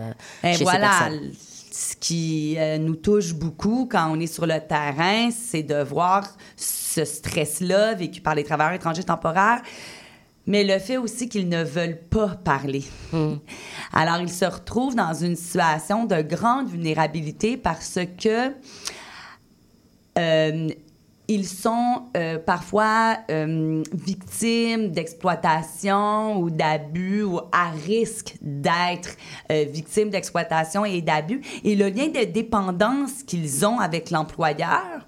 Et 0.45 0.53
chez 0.53 0.59
ces 0.59 0.65
voilà, 0.65 0.89
personnes. 0.89 1.33
Ce 1.77 1.95
qui 1.95 2.55
euh, 2.57 2.79
nous 2.79 2.97
touche 2.97 3.35
beaucoup 3.35 3.87
quand 3.91 4.11
on 4.11 4.19
est 4.19 4.27
sur 4.27 4.47
le 4.47 4.59
terrain, 4.67 5.29
c'est 5.31 5.63
de 5.63 5.83
voir 5.83 6.27
ce 6.57 7.05
stress-là 7.05 7.93
vécu 7.93 8.23
par 8.23 8.35
les 8.35 8.45
travailleurs 8.45 8.73
étrangers 8.73 9.05
temporaires, 9.05 9.61
mais 10.47 10.65
le 10.65 10.79
fait 10.79 10.97
aussi 10.97 11.29
qu'ils 11.29 11.51
ne 11.51 11.63
veulent 11.63 12.01
pas 12.09 12.29
parler. 12.29 12.83
Alors, 13.93 14.17
ils 14.21 14.33
se 14.33 14.47
retrouvent 14.47 14.95
dans 14.95 15.13
une 15.13 15.37
situation 15.37 16.07
de 16.07 16.23
grande 16.23 16.71
vulnérabilité 16.71 17.59
parce 17.59 17.99
que 18.19 18.53
euh, 20.19 20.69
ils 21.29 21.47
sont 21.47 22.05
euh, 22.17 22.39
parfois 22.39 23.17
euh, 23.31 23.83
victimes 23.93 24.91
d'exploitation 24.91 26.39
ou 26.39 26.51
d'abus 26.51 27.23
ou 27.23 27.41
à 27.53 27.71
risque 27.71 28.37
d'être 28.41 29.17
euh, 29.51 29.65
victimes 29.69 30.11
d'exploitation 30.11 30.85
et 30.85 31.03
d'abus. 31.03 31.41
Et 31.65 31.75
le 31.75 31.89
lien 31.89 32.09
de 32.09 32.25
dépendance 32.25 33.23
qu'ils 33.25 33.67
ont 33.67 33.79
avec 33.81 34.11
l'employeur, 34.11 35.07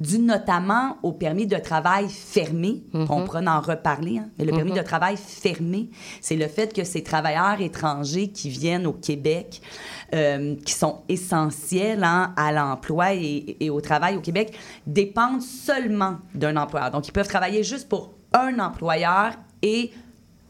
dû 0.00 0.18
notamment 0.18 0.96
au 1.02 1.12
permis 1.12 1.46
de 1.46 1.58
travail 1.58 2.08
fermé, 2.08 2.82
on 2.94 3.24
pourra 3.24 3.40
en 3.40 3.60
reparler, 3.60 4.18
hein, 4.18 4.30
mais 4.38 4.46
le 4.46 4.52
permis 4.52 4.72
de 4.72 4.80
travail 4.80 5.16
fermé, 5.18 5.90
c'est 6.22 6.36
le 6.36 6.48
fait 6.48 6.72
que 6.72 6.84
ces 6.84 7.02
travailleurs 7.02 7.60
étrangers 7.60 8.28
qui 8.28 8.48
viennent 8.48 8.86
au 8.86 8.94
Québec, 8.94 9.60
euh, 10.14 10.56
qui 10.64 10.72
sont 10.72 11.02
essentiels 11.08 12.04
hein, 12.04 12.32
à 12.36 12.52
l'emploi 12.52 13.14
et, 13.14 13.56
et 13.60 13.70
au 13.70 13.80
travail 13.80 14.16
au 14.16 14.20
Québec, 14.20 14.56
dépendent 14.86 15.42
seulement 15.42 16.16
d'un 16.34 16.56
employeur. 16.56 16.90
Donc, 16.90 17.08
ils 17.08 17.12
peuvent 17.12 17.28
travailler 17.28 17.62
juste 17.62 17.88
pour 17.88 18.14
un 18.32 18.58
employeur 18.58 19.32
et 19.62 19.92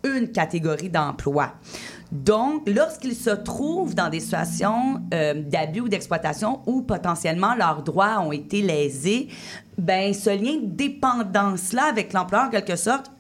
une 0.04 0.32
catégorie 0.32 0.88
d'emploi. 0.88 1.52
Donc, 2.10 2.68
lorsqu'ils 2.68 3.14
se 3.14 3.30
trouvent 3.30 3.94
dans 3.94 4.08
des 4.08 4.20
situations 4.20 5.00
euh, 5.14 5.34
d'abus 5.34 5.80
ou 5.80 5.88
d'exploitation 5.88 6.60
où 6.66 6.82
potentiellement 6.82 7.54
leurs 7.54 7.82
droits 7.82 8.20
ont 8.20 8.32
été 8.32 8.62
lésés, 8.62 9.28
ben 9.78 10.12
ce 10.12 10.30
lien 10.30 10.56
de 10.60 10.66
dépendance-là 10.66 11.84
avec 11.84 12.12
l'employeur, 12.12 12.48
en 12.48 12.50
quelque 12.50 12.76
sorte, 12.76 13.12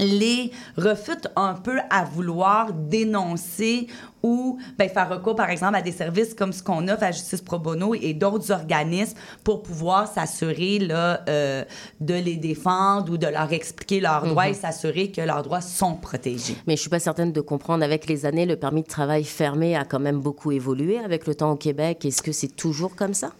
les 0.00 0.50
refute 0.76 1.28
un 1.36 1.54
peu 1.54 1.78
à 1.90 2.04
vouloir 2.04 2.72
dénoncer 2.72 3.86
ou 4.22 4.58
ben, 4.78 4.88
faire 4.88 5.08
recours, 5.08 5.34
par 5.34 5.50
exemple, 5.50 5.76
à 5.76 5.82
des 5.82 5.92
services 5.92 6.34
comme 6.34 6.52
ce 6.52 6.62
qu'on 6.62 6.88
offre 6.88 7.04
à 7.04 7.10
Justice 7.10 7.40
Pro 7.40 7.58
Bono 7.58 7.94
et 7.94 8.12
d'autres 8.12 8.50
organismes 8.50 9.16
pour 9.44 9.62
pouvoir 9.62 10.08
s'assurer 10.08 10.78
là, 10.78 11.22
euh, 11.28 11.64
de 12.00 12.14
les 12.14 12.36
défendre 12.36 13.12
ou 13.12 13.16
de 13.16 13.26
leur 13.26 13.52
expliquer 13.52 14.00
leurs 14.00 14.26
droits 14.26 14.48
et 14.48 14.54
s'assurer 14.54 15.10
que 15.10 15.22
leurs 15.22 15.42
droits 15.42 15.60
sont 15.62 15.94
protégés. 15.94 16.56
Mais 16.66 16.76
je 16.76 16.82
suis 16.82 16.90
pas 16.90 16.98
certaine 17.00 17.32
de 17.32 17.40
comprendre. 17.40 17.82
Avec 17.82 18.06
les 18.06 18.26
années, 18.26 18.46
le 18.46 18.56
permis 18.56 18.82
de 18.82 18.88
travail 18.88 19.24
fermé 19.24 19.76
a 19.76 19.84
quand 19.84 20.00
même 20.00 20.20
beaucoup 20.20 20.52
évolué 20.52 20.98
avec 20.98 21.26
le 21.26 21.34
temps 21.34 21.52
au 21.52 21.56
Québec. 21.56 22.04
Est-ce 22.04 22.22
que 22.22 22.32
c'est 22.32 22.54
toujours 22.54 22.96
comme 22.96 23.14
ça? 23.14 23.30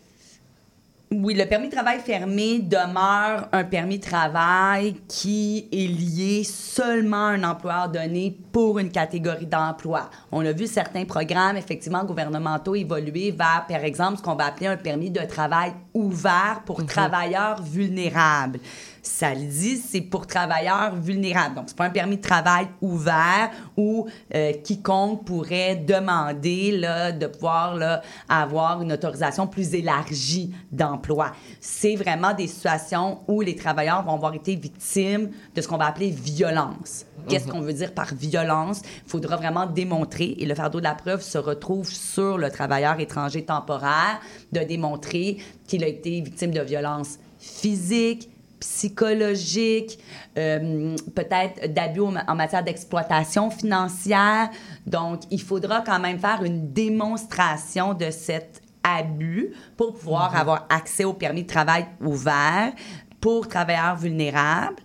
Oui, 1.12 1.34
le 1.34 1.44
permis 1.44 1.66
de 1.66 1.72
travail 1.72 1.98
fermé 1.98 2.60
demeure 2.60 3.48
un 3.50 3.64
permis 3.64 3.98
de 3.98 4.04
travail 4.04 4.94
qui 5.08 5.68
est 5.72 5.88
lié 5.88 6.44
seulement 6.44 7.26
à 7.26 7.30
un 7.30 7.42
employeur 7.42 7.88
donné 7.88 8.38
pour 8.52 8.78
une 8.78 8.92
catégorie 8.92 9.46
d'emploi. 9.46 10.08
On 10.30 10.46
a 10.46 10.52
vu 10.52 10.68
certains 10.68 11.04
programmes, 11.04 11.56
effectivement, 11.56 12.04
gouvernementaux 12.04 12.76
évoluer 12.76 13.32
vers, 13.32 13.64
par 13.68 13.82
exemple, 13.82 14.18
ce 14.18 14.22
qu'on 14.22 14.36
va 14.36 14.46
appeler 14.46 14.68
un 14.68 14.76
permis 14.76 15.10
de 15.10 15.26
travail 15.26 15.72
ouvert 15.94 16.62
pour 16.64 16.86
travailleurs 16.86 17.60
vulnérables. 17.60 18.60
Ça 19.02 19.34
le 19.34 19.46
dit, 19.46 19.76
c'est 19.76 20.00
pour 20.00 20.26
travailleurs 20.26 20.94
vulnérables. 20.96 21.54
Donc, 21.54 21.64
c'est 21.68 21.76
pas 21.76 21.86
un 21.86 21.90
permis 21.90 22.16
de 22.16 22.22
travail 22.22 22.68
ouvert 22.80 23.50
où 23.76 24.06
euh, 24.34 24.52
quiconque 24.52 25.24
pourrait 25.24 25.76
demander 25.76 26.72
là, 26.72 27.12
de 27.12 27.26
pouvoir 27.26 27.76
là, 27.76 28.02
avoir 28.28 28.82
une 28.82 28.92
autorisation 28.92 29.46
plus 29.46 29.74
élargie 29.74 30.54
d'emploi. 30.70 31.32
C'est 31.60 31.96
vraiment 31.96 32.34
des 32.34 32.46
situations 32.46 33.20
où 33.26 33.40
les 33.40 33.56
travailleurs 33.56 34.04
vont 34.04 34.14
avoir 34.14 34.34
été 34.34 34.54
victimes 34.54 35.30
de 35.54 35.60
ce 35.60 35.68
qu'on 35.68 35.78
va 35.78 35.86
appeler 35.86 36.10
violence. 36.10 37.06
Qu'est-ce 37.28 37.46
qu'on 37.46 37.60
veut 37.60 37.72
dire 37.72 37.92
par 37.92 38.14
violence? 38.14 38.82
Il 39.04 39.10
faudra 39.10 39.36
vraiment 39.36 39.66
démontrer, 39.66 40.36
et 40.38 40.46
le 40.46 40.54
fardeau 40.54 40.78
de 40.78 40.84
la 40.84 40.94
preuve 40.94 41.22
se 41.22 41.38
retrouve 41.38 41.90
sur 41.90 42.38
le 42.38 42.50
travailleur 42.50 42.98
étranger 42.98 43.44
temporaire, 43.44 44.20
de 44.52 44.60
démontrer 44.60 45.38
qu'il 45.66 45.84
a 45.84 45.86
été 45.86 46.20
victime 46.20 46.50
de 46.50 46.60
violence 46.60 47.18
physique, 47.38 48.29
psychologique, 48.60 49.98
euh, 50.38 50.94
peut-être 51.14 51.72
d'abus 51.72 52.00
en 52.00 52.34
matière 52.34 52.62
d'exploitation 52.62 53.50
financière. 53.50 54.50
Donc, 54.86 55.22
il 55.30 55.40
faudra 55.40 55.80
quand 55.80 55.98
même 55.98 56.18
faire 56.18 56.44
une 56.44 56.72
démonstration 56.72 57.94
de 57.94 58.10
cet 58.10 58.62
abus 58.82 59.52
pour 59.76 59.94
pouvoir 59.94 60.36
avoir 60.36 60.66
accès 60.68 61.04
au 61.04 61.12
permis 61.12 61.42
de 61.42 61.48
travail 61.48 61.86
ouvert 62.00 62.72
pour 63.20 63.48
travailleurs 63.48 63.96
vulnérables. 63.96 64.82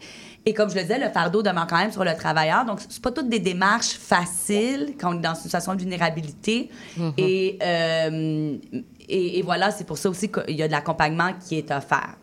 Et 0.47 0.53
comme 0.53 0.69
je 0.69 0.75
le 0.75 0.81
disais, 0.81 0.99
le 0.99 1.09
fardeau 1.09 1.41
demeure 1.41 1.65
quand 1.65 1.77
même 1.77 1.91
sur 1.91 2.03
le 2.03 2.13
travailleur. 2.15 2.65
Donc, 2.65 2.79
c'est 2.87 3.01
pas 3.01 3.11
toutes 3.11 3.29
des 3.29 3.39
démarches 3.39 3.93
faciles 3.93 4.93
quand 4.99 5.15
on 5.15 5.17
est 5.17 5.21
dans 5.21 5.33
une 5.33 5.41
situation 5.41 5.73
de 5.73 5.79
vulnérabilité. 5.79 6.69
Et, 7.17 7.57
euh, 7.63 8.55
et, 9.09 9.39
et 9.39 9.41
voilà, 9.41 9.71
c'est 9.71 9.85
pour 9.85 9.97
ça 9.97 10.09
aussi 10.09 10.29
qu'il 10.31 10.55
y 10.55 10.63
a 10.63 10.67
de 10.67 10.71
l'accompagnement 10.71 11.31
qui 11.47 11.57
est 11.57 11.71
offert. 11.71 12.15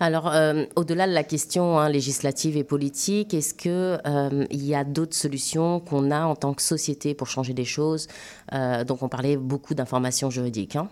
Alors, 0.00 0.28
euh, 0.32 0.64
au-delà 0.76 1.06
de 1.06 1.12
la 1.12 1.24
question 1.24 1.78
hein, 1.78 1.88
législative 1.88 2.56
et 2.56 2.64
politique, 2.64 3.34
est-ce 3.34 3.54
que 3.54 3.98
euh, 4.06 4.44
il 4.50 4.64
y 4.64 4.74
a 4.74 4.84
d'autres 4.84 5.14
solutions 5.14 5.80
qu'on 5.80 6.10
a 6.10 6.24
en 6.24 6.34
tant 6.34 6.54
que 6.54 6.62
société 6.62 7.14
pour 7.14 7.28
changer 7.28 7.54
des 7.54 7.64
choses? 7.64 8.08
Euh, 8.52 8.84
Donc, 8.84 9.02
on 9.02 9.08
parlait 9.08 9.36
beaucoup 9.36 9.74
d'informations 9.74 10.30
juridiques. 10.30 10.76
Hein? 10.76 10.88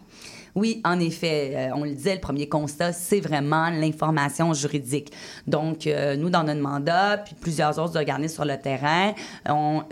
Oui, 0.56 0.80
en 0.84 0.98
effet, 0.98 1.70
on 1.76 1.84
le 1.84 1.92
disait, 1.92 2.14
le 2.14 2.20
premier 2.20 2.48
constat, 2.48 2.92
c'est 2.92 3.20
vraiment 3.20 3.70
l'information 3.70 4.52
juridique. 4.52 5.12
Donc, 5.46 5.88
nous, 6.18 6.28
dans 6.28 6.42
notre 6.42 6.60
mandat, 6.60 7.18
puis 7.18 7.36
plusieurs 7.40 7.78
autres 7.78 7.96
organismes 7.96 8.34
sur 8.34 8.44
le 8.44 8.56
terrain, 8.56 9.14
on 9.48 9.84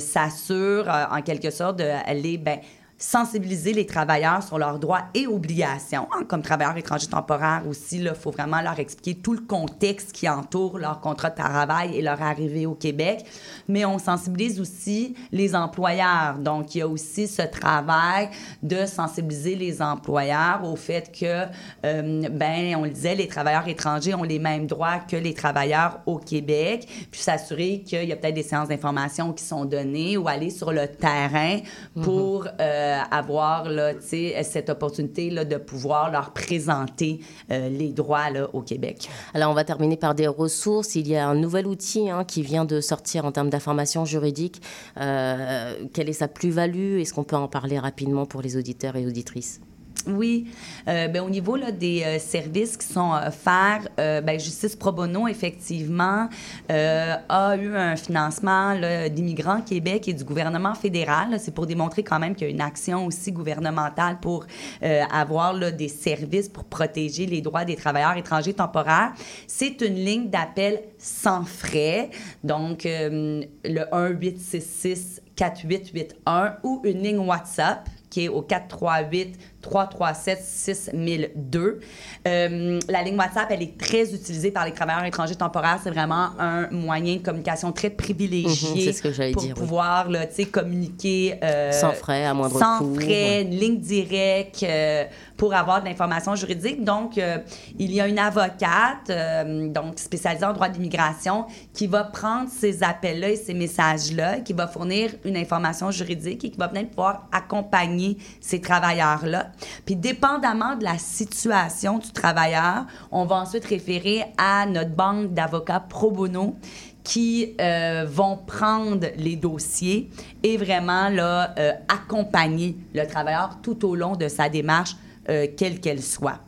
s'assure, 0.00 0.86
en 1.10 1.22
quelque 1.22 1.50
sorte, 1.50 1.78
d'aller, 1.78 2.36
ben, 2.36 2.58
sensibiliser 3.02 3.72
les 3.72 3.84
travailleurs 3.84 4.44
sur 4.44 4.58
leurs 4.58 4.78
droits 4.78 5.02
et 5.12 5.26
obligations. 5.26 6.06
hein, 6.12 6.22
comme 6.28 6.40
travailleurs 6.40 6.76
étrangers 6.76 7.08
temporaires 7.08 7.64
aussi, 7.68 7.96
il 7.96 8.14
faut 8.14 8.30
vraiment 8.30 8.60
leur 8.60 8.78
expliquer 8.78 9.20
tout 9.20 9.32
le 9.32 9.40
contexte 9.40 10.12
qui 10.12 10.28
entoure 10.28 10.78
leur 10.78 11.00
contrat 11.00 11.30
de 11.30 11.34
travail 11.34 11.96
et 11.96 12.00
leur 12.00 12.22
arrivée 12.22 12.64
au 12.64 12.74
Québec. 12.74 13.24
Mais 13.66 13.84
on 13.84 13.98
sensibilise 13.98 14.60
aussi 14.60 15.16
les 15.32 15.56
employeurs. 15.56 16.38
Donc, 16.38 16.76
il 16.76 16.78
y 16.78 16.82
a 16.82 16.86
aussi 16.86 17.26
ce 17.26 17.42
travail 17.42 18.28
de 18.62 18.86
sensibiliser 18.86 19.56
les 19.56 19.82
employeurs 19.82 20.60
au 20.64 20.76
fait 20.76 21.10
que, 21.10 21.46
euh, 21.84 22.28
ben, 22.30 22.76
on 22.76 22.84
le 22.84 22.90
disait, 22.90 23.16
les 23.16 23.26
travailleurs 23.26 23.66
étrangers 23.66 24.14
ont 24.14 24.22
les 24.22 24.38
mêmes 24.38 24.68
droits 24.68 25.00
que 25.00 25.16
les 25.16 25.34
travailleurs 25.34 25.98
au 26.06 26.18
Québec, 26.18 26.86
puis 27.10 27.20
s'assurer 27.20 27.82
qu'il 27.84 28.04
y 28.04 28.12
a 28.12 28.16
peut-être 28.16 28.34
des 28.34 28.44
séances 28.44 28.68
d'information 28.68 29.32
qui 29.32 29.42
sont 29.42 29.64
données 29.64 30.16
ou 30.16 30.28
aller 30.28 30.50
sur 30.50 30.72
le 30.72 30.86
terrain 30.86 31.58
pour 32.00 32.46
euh, 32.60 32.91
avoir 32.92 33.64
tu 33.64 34.06
sais, 34.06 34.42
cette 34.42 34.70
opportunité 34.70 35.30
de 35.30 35.56
pouvoir 35.56 36.10
leur 36.10 36.32
présenter 36.32 37.20
euh, 37.50 37.68
les 37.68 37.90
droits 37.90 38.28
au 38.52 38.62
Québec. 38.62 39.08
Alors, 39.34 39.50
on 39.50 39.54
va 39.54 39.64
terminer 39.64 39.96
par 39.96 40.14
des 40.14 40.26
ressources. 40.28 40.94
Il 40.94 41.08
y 41.08 41.16
a 41.16 41.28
un 41.28 41.34
nouvel 41.34 41.66
outil 41.66 42.10
hein, 42.10 42.24
qui 42.24 42.42
vient 42.42 42.64
de 42.64 42.80
sortir 42.80 43.24
en 43.24 43.32
termes 43.32 43.50
d'information 43.50 44.04
juridique. 44.04 44.62
Euh, 44.98 45.74
quelle 45.92 46.08
est 46.08 46.14
sa 46.14 46.28
plus-value? 46.28 47.00
Est-ce 47.00 47.14
qu'on 47.14 47.24
peut 47.24 47.36
en 47.36 47.48
parler 47.48 47.78
rapidement 47.78 48.26
pour 48.26 48.42
les 48.42 48.56
auditeurs 48.56 48.96
et 48.96 49.06
auditrices? 49.06 49.60
Oui, 50.06 50.46
euh, 50.88 51.08
ben, 51.08 51.22
au 51.22 51.30
niveau 51.30 51.56
des 51.58 52.02
euh, 52.02 52.18
services 52.18 52.76
qui 52.76 52.86
sont 52.86 53.12
offerts, 53.12 53.88
euh, 53.98 54.20
ben, 54.20 54.38
Justice 54.38 54.74
Pro 54.74 54.92
Bono, 54.92 55.28
effectivement, 55.28 56.28
a 56.68 57.56
eu 57.56 57.76
un 57.76 57.96
financement 57.96 58.74
d'Immigrants 59.10 59.60
Québec 59.60 60.08
et 60.08 60.12
du 60.12 60.24
gouvernement 60.24 60.74
fédéral. 60.74 61.38
C'est 61.38 61.54
pour 61.54 61.66
démontrer 61.66 62.02
quand 62.02 62.18
même 62.18 62.34
qu'il 62.34 62.48
y 62.48 62.50
a 62.50 62.52
une 62.52 62.60
action 62.60 63.06
aussi 63.06 63.32
gouvernementale 63.32 64.18
pour 64.20 64.46
avoir 64.80 65.72
des 65.72 65.88
services 65.88 66.48
pour 66.48 66.64
protéger 66.64 67.26
les 67.26 67.40
droits 67.40 67.64
des 67.64 67.76
travailleurs 67.76 68.16
étrangers 68.16 68.54
temporaires. 68.54 69.12
C'est 69.46 69.80
une 69.82 69.94
ligne 69.94 70.30
d'appel 70.30 70.82
sans 70.98 71.44
frais, 71.44 72.10
donc 72.42 72.84
le 72.84 73.46
1-866 73.64 75.20
4881 75.36 76.58
ou 76.62 76.80
une 76.84 77.02
ligne 77.02 77.18
WhatsApp 77.18 77.88
qui 78.10 78.24
est 78.24 78.28
au 78.28 78.42
438 78.42 79.38
337 79.62 80.42
6002. 80.44 81.80
Euh, 82.28 82.80
la 82.88 83.02
ligne 83.02 83.16
WhatsApp, 83.16 83.46
elle 83.50 83.62
est 83.62 83.78
très 83.78 84.12
utilisée 84.14 84.50
par 84.50 84.64
les 84.66 84.72
travailleurs 84.72 85.04
étrangers 85.04 85.36
temporaires. 85.36 85.78
C'est 85.82 85.90
vraiment 85.90 86.30
un 86.38 86.68
moyen 86.70 87.16
de 87.16 87.22
communication 87.22 87.72
très 87.72 87.90
privilégié 87.90 88.86
Mhm, 88.86 88.92
ce 88.92 89.02
que 89.02 89.32
pour 89.32 89.42
dire, 89.42 89.54
oui. 89.56 89.60
pouvoir 89.62 90.10
là, 90.10 90.26
tu 90.26 90.34
sais, 90.34 90.44
communiquer 90.46 91.38
euh, 91.42 91.72
Sans 91.72 91.92
frais, 91.92 92.24
à 92.24 92.34
moindre 92.34 92.58
sans 92.58 92.78
coût, 92.78 92.94
frais, 92.96 93.06
ouais. 93.06 93.42
une 93.42 93.50
ligne 93.50 93.78
directe 93.78 94.62
euh, 94.64 95.04
pour 95.36 95.54
avoir 95.54 95.80
de 95.80 95.86
l'information 95.88 96.34
juridique. 96.34 96.84
Donc, 96.84 97.18
euh, 97.18 97.38
il 97.78 97.92
y 97.92 98.00
a 98.00 98.06
une 98.08 98.18
avocate, 98.18 99.10
euh, 99.10 99.68
donc 99.68 99.98
spécialisée 99.98 100.44
en 100.44 100.52
droit 100.52 100.68
d'immigration, 100.68 101.46
qui 101.72 101.86
va 101.86 102.04
prendre 102.04 102.48
ces 102.50 102.82
appels-là 102.82 103.30
et 103.30 103.36
ces 103.36 103.54
messages-là, 103.54 104.40
qui 104.40 104.52
va 104.52 104.66
fournir 104.66 105.10
une 105.24 105.36
information 105.36 105.90
juridique 105.90 106.44
et 106.44 106.50
qui 106.50 106.58
va 106.58 106.68
peut-être 106.68 106.90
pouvoir 106.90 107.28
accompagner 107.32 108.16
ces 108.40 108.60
travailleurs-là. 108.60 109.51
Puis, 109.84 109.96
dépendamment 109.96 110.76
de 110.76 110.84
la 110.84 110.98
situation 110.98 111.98
du 111.98 112.10
travailleur, 112.12 112.86
on 113.10 113.24
va 113.24 113.36
ensuite 113.36 113.64
référer 113.64 114.24
à 114.38 114.66
notre 114.66 114.90
banque 114.90 115.34
d'avocats 115.34 115.80
pro 115.80 116.10
bono 116.10 116.56
qui 117.04 117.54
euh, 117.60 118.06
vont 118.08 118.36
prendre 118.36 119.08
les 119.16 119.36
dossiers 119.36 120.10
et 120.42 120.56
vraiment 120.56 121.08
là, 121.08 121.54
euh, 121.58 121.72
accompagner 121.88 122.76
le 122.94 123.06
travailleur 123.06 123.58
tout 123.62 123.86
au 123.86 123.94
long 123.94 124.16
de 124.16 124.28
sa 124.28 124.48
démarche, 124.48 124.96
euh, 125.28 125.46
quelle 125.56 125.80
qu'elle 125.80 126.02
soit. 126.02 126.38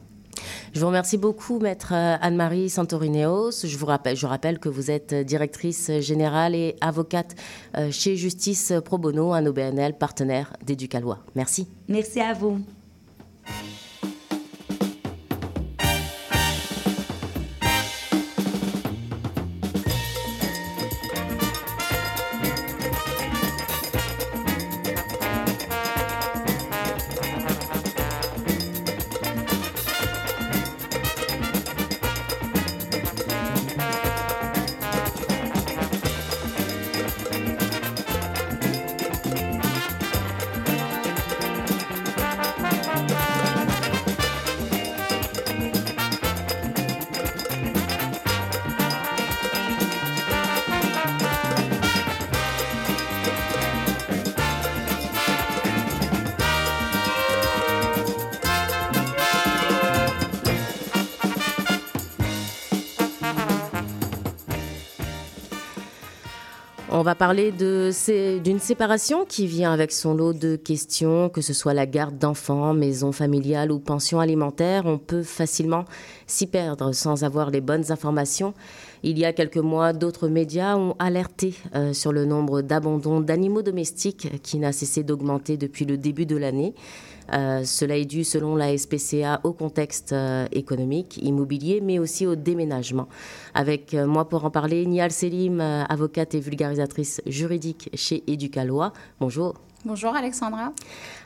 Je 0.72 0.80
vous 0.80 0.88
remercie 0.88 1.18
beaucoup, 1.18 1.60
maître 1.60 1.92
Anne-Marie 1.92 2.68
Santorineos. 2.68 3.64
Je 3.64 3.76
vous 3.76 3.86
rappelle, 3.86 4.16
je 4.16 4.26
rappelle 4.26 4.58
que 4.58 4.68
vous 4.68 4.90
êtes 4.90 5.14
directrice 5.14 5.92
générale 6.00 6.56
et 6.56 6.74
avocate 6.80 7.36
chez 7.92 8.16
Justice 8.16 8.72
Pro 8.84 8.98
Bono, 8.98 9.32
un 9.32 9.46
OBNL 9.46 9.96
partenaire 9.96 10.52
d'Éducalois. 10.66 11.20
Merci. 11.36 11.68
Merci 11.86 12.20
à 12.20 12.32
vous. 12.32 12.58
Va 67.04 67.14
parler 67.14 67.52
d'une 67.52 68.58
séparation 68.58 69.24
qui 69.24 69.46
vient 69.46 69.72
avec 69.72 69.92
son 69.92 70.14
lot 70.14 70.32
de 70.32 70.56
questions, 70.56 71.28
que 71.28 71.42
ce 71.42 71.52
soit 71.52 71.74
la 71.74 71.86
garde 71.86 72.18
d'enfants, 72.18 72.74
maison 72.74 73.12
familiale 73.12 73.70
ou 73.70 73.78
pension 73.78 74.18
alimentaire. 74.20 74.86
On 74.86 74.98
peut 74.98 75.22
facilement 75.22 75.84
s'y 76.26 76.46
perdre 76.46 76.92
sans 76.92 77.22
avoir 77.22 77.50
les 77.50 77.60
bonnes 77.60 77.92
informations. 77.92 78.54
Il 79.06 79.18
y 79.18 79.26
a 79.26 79.34
quelques 79.34 79.58
mois, 79.58 79.92
d'autres 79.92 80.28
médias 80.28 80.78
ont 80.78 80.96
alerté 80.98 81.52
euh, 81.74 81.92
sur 81.92 82.10
le 82.10 82.24
nombre 82.24 82.62
d'abandons 82.62 83.20
d'animaux 83.20 83.60
domestiques 83.60 84.40
qui 84.42 84.56
n'a 84.56 84.72
cessé 84.72 85.02
d'augmenter 85.02 85.58
depuis 85.58 85.84
le 85.84 85.98
début 85.98 86.24
de 86.24 86.38
l'année. 86.38 86.74
Euh, 87.34 87.64
cela 87.64 87.98
est 87.98 88.06
dû, 88.06 88.24
selon 88.24 88.56
la 88.56 88.74
SPCA, 88.78 89.42
au 89.44 89.52
contexte 89.52 90.14
euh, 90.14 90.46
économique, 90.52 91.18
immobilier, 91.18 91.82
mais 91.82 91.98
aussi 91.98 92.26
au 92.26 92.34
déménagement. 92.34 93.06
Avec 93.52 93.92
moi 93.92 94.26
pour 94.26 94.46
en 94.46 94.50
parler, 94.50 94.86
Nial 94.86 95.10
Selim, 95.10 95.60
avocate 95.60 96.34
et 96.34 96.40
vulgarisatrice 96.40 97.20
juridique 97.26 97.90
chez 97.92 98.24
Éducalois. 98.26 98.94
Bonjour. 99.20 99.52
Bonjour 99.86 100.16
Alexandra. 100.16 100.72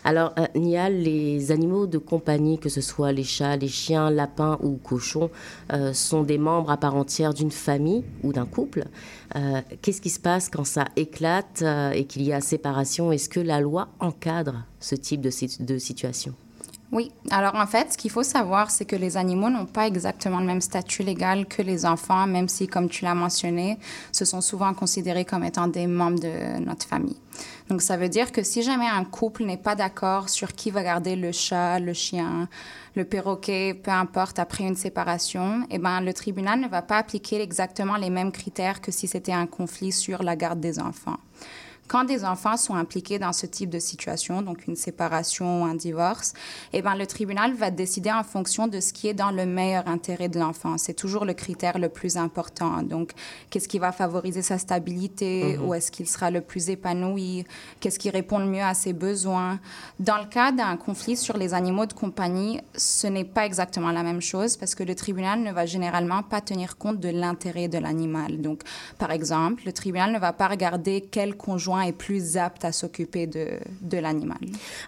Alors, 0.02 0.34
euh, 0.36 0.46
Nial, 0.56 1.00
les 1.00 1.52
animaux 1.52 1.86
de 1.86 1.98
compagnie, 1.98 2.58
que 2.58 2.68
ce 2.68 2.80
soit 2.80 3.12
les 3.12 3.22
chats, 3.22 3.56
les 3.56 3.68
chiens, 3.68 4.10
lapins 4.10 4.58
ou 4.64 4.76
cochons, 4.76 5.30
euh, 5.72 5.92
sont 5.92 6.24
des 6.24 6.38
membres 6.38 6.72
à 6.72 6.76
part 6.76 6.96
entière 6.96 7.34
d'une 7.34 7.52
famille 7.52 8.02
ou 8.24 8.32
d'un 8.32 8.46
couple. 8.46 8.86
Euh, 9.36 9.60
Qu'est-ce 9.80 10.00
qui 10.00 10.10
se 10.10 10.18
passe 10.18 10.48
quand 10.48 10.64
ça 10.64 10.86
éclate 10.96 11.62
euh, 11.62 11.92
et 11.92 12.04
qu'il 12.04 12.22
y 12.22 12.32
a 12.32 12.40
séparation? 12.40 13.12
Est-ce 13.12 13.28
que 13.28 13.38
la 13.38 13.60
loi 13.60 13.90
encadre 14.00 14.64
ce 14.80 14.96
type 14.96 15.20
de 15.20 15.78
situation? 15.78 16.34
Oui, 16.90 17.12
alors 17.30 17.54
en 17.54 17.66
fait, 17.66 17.92
ce 17.92 17.98
qu'il 17.98 18.10
faut 18.10 18.22
savoir, 18.22 18.70
c'est 18.70 18.86
que 18.86 18.96
les 18.96 19.18
animaux 19.18 19.50
n'ont 19.50 19.66
pas 19.66 19.86
exactement 19.86 20.40
le 20.40 20.46
même 20.46 20.62
statut 20.62 21.02
légal 21.02 21.44
que 21.46 21.60
les 21.60 21.84
enfants, 21.84 22.26
même 22.26 22.48
si, 22.48 22.66
comme 22.66 22.88
tu 22.88 23.04
l'as 23.04 23.14
mentionné, 23.14 23.78
ce 24.10 24.24
sont 24.24 24.40
souvent 24.40 24.72
considérés 24.72 25.26
comme 25.26 25.44
étant 25.44 25.66
des 25.68 25.86
membres 25.86 26.18
de 26.18 26.58
notre 26.64 26.86
famille. 26.86 27.18
Donc 27.68 27.82
ça 27.82 27.98
veut 27.98 28.08
dire 28.08 28.32
que 28.32 28.42
si 28.42 28.62
jamais 28.62 28.86
un 28.86 29.04
couple 29.04 29.44
n'est 29.44 29.58
pas 29.58 29.74
d'accord 29.74 30.30
sur 30.30 30.54
qui 30.54 30.70
va 30.70 30.82
garder 30.82 31.14
le 31.14 31.30
chat, 31.30 31.78
le 31.78 31.92
chien, 31.92 32.48
le 32.94 33.04
perroquet, 33.04 33.74
peu 33.74 33.90
importe, 33.90 34.38
après 34.38 34.64
une 34.64 34.74
séparation, 34.74 35.66
eh 35.70 35.76
ben, 35.76 36.00
le 36.00 36.14
tribunal 36.14 36.58
ne 36.58 36.68
va 36.68 36.80
pas 36.80 36.96
appliquer 36.96 37.42
exactement 37.42 37.96
les 37.96 38.08
mêmes 38.08 38.32
critères 38.32 38.80
que 38.80 38.92
si 38.92 39.06
c'était 39.06 39.32
un 39.32 39.46
conflit 39.46 39.92
sur 39.92 40.22
la 40.22 40.36
garde 40.36 40.60
des 40.60 40.78
enfants. 40.78 41.18
Quand 41.88 42.04
des 42.04 42.26
enfants 42.26 42.58
sont 42.58 42.74
impliqués 42.74 43.18
dans 43.18 43.32
ce 43.32 43.46
type 43.46 43.70
de 43.70 43.78
situation, 43.78 44.42
donc 44.42 44.66
une 44.66 44.76
séparation 44.76 45.62
ou 45.62 45.64
un 45.64 45.74
divorce, 45.74 46.34
eh 46.74 46.82
ben, 46.82 46.94
le 46.94 47.06
tribunal 47.06 47.54
va 47.54 47.70
décider 47.70 48.12
en 48.12 48.24
fonction 48.24 48.68
de 48.68 48.78
ce 48.78 48.92
qui 48.92 49.08
est 49.08 49.14
dans 49.14 49.30
le 49.30 49.46
meilleur 49.46 49.88
intérêt 49.88 50.28
de 50.28 50.38
l'enfant. 50.38 50.76
C'est 50.76 50.92
toujours 50.92 51.24
le 51.24 51.32
critère 51.32 51.78
le 51.78 51.88
plus 51.88 52.18
important. 52.18 52.82
Donc, 52.82 53.12
qu'est-ce 53.48 53.68
qui 53.68 53.78
va 53.78 53.90
favoriser 53.90 54.42
sa 54.42 54.58
stabilité? 54.58 55.58
Où 55.58 55.72
est-ce 55.72 55.90
qu'il 55.90 56.06
sera 56.06 56.30
le 56.30 56.42
plus 56.42 56.68
épanoui? 56.68 57.44
Qu'est-ce 57.80 57.98
qui 57.98 58.10
répond 58.10 58.38
le 58.38 58.46
mieux 58.46 58.62
à 58.62 58.74
ses 58.74 58.92
besoins? 58.92 59.58
Dans 59.98 60.18
le 60.18 60.26
cas 60.26 60.52
d'un 60.52 60.76
conflit 60.76 61.16
sur 61.16 61.38
les 61.38 61.54
animaux 61.54 61.86
de 61.86 61.94
compagnie, 61.94 62.60
ce 62.76 63.06
n'est 63.06 63.24
pas 63.24 63.46
exactement 63.46 63.92
la 63.92 64.02
même 64.02 64.20
chose 64.20 64.58
parce 64.58 64.74
que 64.74 64.82
le 64.82 64.94
tribunal 64.94 65.40
ne 65.40 65.52
va 65.52 65.64
généralement 65.64 66.22
pas 66.22 66.42
tenir 66.42 66.76
compte 66.76 67.00
de 67.00 67.08
l'intérêt 67.08 67.68
de 67.68 67.78
l'animal. 67.78 68.42
Donc, 68.42 68.60
par 68.98 69.10
exemple, 69.10 69.62
le 69.64 69.72
tribunal 69.72 70.12
ne 70.12 70.18
va 70.18 70.34
pas 70.34 70.48
regarder 70.48 71.08
quel 71.10 71.34
conjoint 71.34 71.77
est 71.80 71.92
plus 71.92 72.36
apte 72.36 72.64
à 72.64 72.72
s'occuper 72.72 73.26
de, 73.26 73.58
de 73.80 73.98
l'animal. 73.98 74.38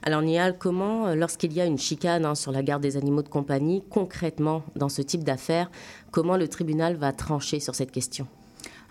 Alors 0.02 0.22
Nial, 0.22 0.56
comment, 0.58 1.06
euh, 1.06 1.14
lorsqu'il 1.14 1.52
y 1.52 1.60
a 1.60 1.66
une 1.66 1.78
chicane 1.78 2.24
hein, 2.24 2.34
sur 2.34 2.52
la 2.52 2.62
garde 2.62 2.82
des 2.82 2.96
animaux 2.96 3.22
de 3.22 3.28
compagnie, 3.28 3.82
concrètement 3.90 4.62
dans 4.76 4.88
ce 4.88 5.02
type 5.02 5.24
d'affaires, 5.24 5.70
comment 6.10 6.36
le 6.36 6.48
tribunal 6.48 6.96
va 6.96 7.12
trancher 7.12 7.60
sur 7.60 7.74
cette 7.74 7.92
question? 7.92 8.26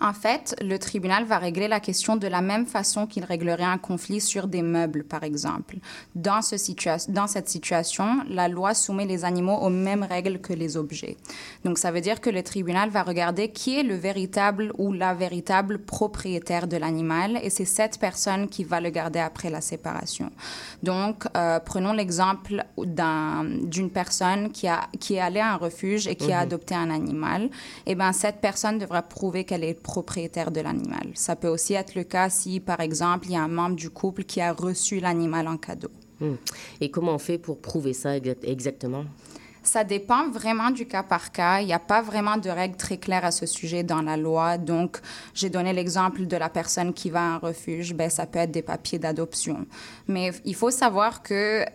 En 0.01 0.13
fait, 0.13 0.55
le 0.61 0.77
tribunal 0.79 1.25
va 1.25 1.37
régler 1.37 1.67
la 1.67 1.79
question 1.79 2.15
de 2.15 2.27
la 2.27 2.41
même 2.41 2.65
façon 2.65 3.05
qu'il 3.05 3.25
réglerait 3.25 3.63
un 3.63 3.77
conflit 3.77 4.21
sur 4.21 4.47
des 4.47 4.61
meubles, 4.61 5.03
par 5.03 5.23
exemple. 5.23 5.77
Dans, 6.15 6.41
ce 6.41 6.55
dans, 7.11 7.27
cette 7.27 7.49
situation, 7.49 8.23
la 8.29 8.47
loi 8.47 8.73
soumet 8.73 9.05
les 9.05 9.25
animaux 9.25 9.57
aux 9.57 9.69
mêmes 9.69 10.03
règles 10.03 10.39
que 10.39 10.53
les 10.53 10.77
objets. 10.77 11.17
Donc, 11.65 11.77
ça 11.77 11.91
veut 11.91 12.01
dire 12.01 12.21
que 12.21 12.29
le 12.29 12.43
tribunal 12.43 12.89
va 12.89 13.03
regarder 13.03 13.49
qui 13.49 13.77
est 13.77 13.83
le 13.83 13.95
véritable 13.95 14.71
ou 14.77 14.93
la 14.93 15.13
véritable 15.13 15.79
propriétaire 15.79 16.67
de 16.67 16.77
l'animal, 16.77 17.39
et 17.43 17.49
c'est 17.49 17.65
cette 17.65 17.99
personne 17.99 18.47
qui 18.47 18.63
va 18.63 18.79
le 18.79 18.89
garder 18.89 19.19
après 19.19 19.49
la 19.49 19.61
séparation. 19.61 20.31
Donc, 20.83 21.25
euh, 21.35 21.59
prenons 21.59 21.93
l'exemple 21.93 22.63
d'une 22.77 23.89
personne 23.89 24.51
qui, 24.51 24.67
a, 24.67 24.87
qui 24.99 25.15
est 25.15 25.19
allée 25.19 25.39
à 25.39 25.53
un 25.53 25.57
refuge 25.57 26.07
et 26.07 26.15
qui 26.15 26.31
a 26.31 26.37
mhm. 26.37 26.43
adopté 26.43 26.75
un 26.75 26.89
animal. 26.89 27.49
Eh 27.85 27.95
bien, 27.95 28.13
cette 28.13 28.41
personne 28.41 28.77
devra 28.77 29.01
prouver 29.01 29.43
qu'elle 29.43 29.63
est 29.63 29.81
propriétaire 29.89 30.51
de 30.51 30.61
l'animal. 30.61 31.07
Ça 31.15 31.35
peut 31.35 31.47
aussi 31.47 31.73
être 31.73 31.95
le 31.95 32.03
cas 32.03 32.29
si, 32.29 32.59
par 32.59 32.79
exemple, 32.79 33.25
il 33.27 33.33
y 33.33 33.35
a 33.35 33.41
un 33.41 33.47
membre 33.47 33.75
du 33.75 33.89
couple 33.89 34.23
qui 34.23 34.39
a 34.39 34.53
reçu 34.53 34.99
l'animal 34.99 35.47
en 35.47 35.57
cadeau. 35.57 35.89
Hmm. 36.19 36.35
Et 36.79 36.91
comment 36.91 37.15
on 37.15 37.17
fait 37.17 37.39
pour 37.39 37.59
prouver 37.59 37.93
ça 37.93 38.15
exactement? 38.43 39.05
Ça 39.63 39.83
dépend 39.83 40.29
vraiment 40.29 40.69
du 40.69 40.85
cas 40.85 41.03
par 41.03 41.31
cas. 41.31 41.61
Il 41.61 41.65
n'y 41.65 41.73
a 41.73 41.79
pas 41.79 42.01
vraiment 42.01 42.37
de 42.37 42.49
règles 42.49 42.77
très 42.77 42.97
claires 42.97 43.25
à 43.25 43.31
ce 43.31 43.45
sujet 43.45 43.83
dans 43.83 44.01
la 44.01 44.15
loi. 44.15 44.57
Donc, 44.57 44.99
j'ai 45.33 45.49
donné 45.49 45.73
l'exemple 45.73 46.27
de 46.27 46.37
la 46.37 46.49
personne 46.49 46.93
qui 46.93 47.09
va 47.09 47.21
à 47.21 47.35
un 47.35 47.37
refuge. 47.37 47.93
Ben, 47.93 48.09
ça 48.09 48.25
peut 48.25 48.39
être 48.39 48.51
des 48.51 48.61
papiers 48.61 48.99
d'adoption. 48.99 49.65
Mais 50.07 50.31
il 50.45 50.55
faut 50.55 50.71
savoir 50.71 51.23
que 51.23 51.65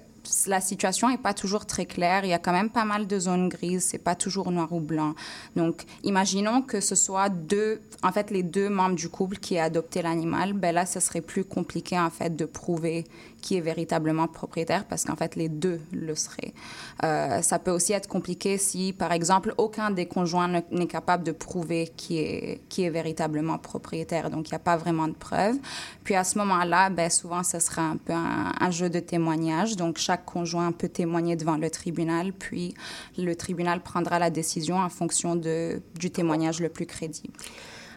la 0.47 0.61
situation 0.61 1.09
n'est 1.09 1.19
pas 1.19 1.35
toujours 1.35 1.67
très 1.67 1.87
claire. 1.87 2.25
Il 2.25 2.31
y 2.31 2.33
a 2.33 2.39
quand 2.39 2.53
même 2.53 2.71
pas 2.71 2.85
mal 2.85 3.07
de 3.07 3.19
zones 3.19 3.49
grises. 3.49 3.85
C'est 3.85 3.99
pas 3.99 4.15
toujours 4.15 4.51
noir 4.51 4.73
ou 4.73 4.81
blanc. 4.81 5.15
Donc, 5.57 5.85
imaginons 6.03 6.63
que 6.63 6.81
ce 6.81 6.95
soit 6.95 7.29
deux, 7.29 7.81
en 8.03 8.13
fait, 8.13 8.31
les 8.31 8.43
deux 8.43 8.69
membres 8.69 8.97
du 8.97 9.09
couple 9.09 9.39
qui 9.39 9.55
aient 9.55 9.61
adopté 9.61 10.03
l'animal. 10.03 10.53
Ben 10.53 10.75
là, 10.75 10.87
ce 10.87 11.01
serait 11.01 11.21
plus 11.21 11.45
compliqué, 11.45 11.99
en 11.99 12.11
fait, 12.11 12.35
de 12.37 12.45
prouver 12.45 13.05
qui 13.44 13.59
est 13.59 13.61
véritablement 13.61 14.26
propriétaire 14.26 14.87
parce 14.87 15.04
qu'en 15.04 15.16
fait, 15.16 15.37
les 15.37 15.50
deux 15.50 15.78
le 15.92 16.14
seraient. 16.14 16.54
Euh, 17.02 17.42
ça 17.42 17.59
peut 17.59 17.72
aussi 17.72 17.92
être 17.92 18.09
compliqué 18.09 18.57
si, 18.57 18.94
par 18.94 19.12
exemple, 19.12 19.52
aucun 19.59 19.90
des 19.90 20.07
conjoints 20.07 20.62
n'est 20.70 20.87
capable 20.87 21.24
de 21.24 21.33
prouver 21.33 21.92
qui 21.94 22.16
est, 22.20 22.62
qui 22.70 22.85
est 22.85 22.90
véritablement 22.90 23.59
propriétaire. 23.59 24.30
Donc, 24.30 24.48
il 24.48 24.52
n'y 24.52 24.57
a 24.57 24.61
pas 24.61 24.78
vraiment 24.78 25.09
de 25.09 25.12
preuves. 25.12 25.57
Puis, 26.04 26.14
à 26.14 26.24
ce 26.24 26.38
moment-là, 26.38 26.88
ben, 26.88 27.11
souvent, 27.11 27.42
ce 27.42 27.59
sera 27.59 27.83
un 27.83 27.98
peu 27.98 28.14
un, 28.14 28.70
jeu 28.70 28.88
de 28.88 28.98
témoignage. 28.98 29.76
Donc, 29.76 29.98
chaque 29.98 30.24
conjoint 30.24 30.72
peut 30.72 30.88
témoigner 30.88 31.37
devant 31.37 31.59
le 31.59 31.68
tribunal, 31.68 32.33
puis 32.33 32.72
le 33.18 33.37
tribunal 33.37 33.83
prendra 33.83 34.18
la 34.18 34.30
décision 34.30 34.78
en 34.78 34.88
fonction 34.88 35.37
de, 35.37 35.83
du 36.00 36.11
témoignage 36.11 36.61
le 36.61 36.70
plus 36.70 36.87
crédible. 36.87 37.35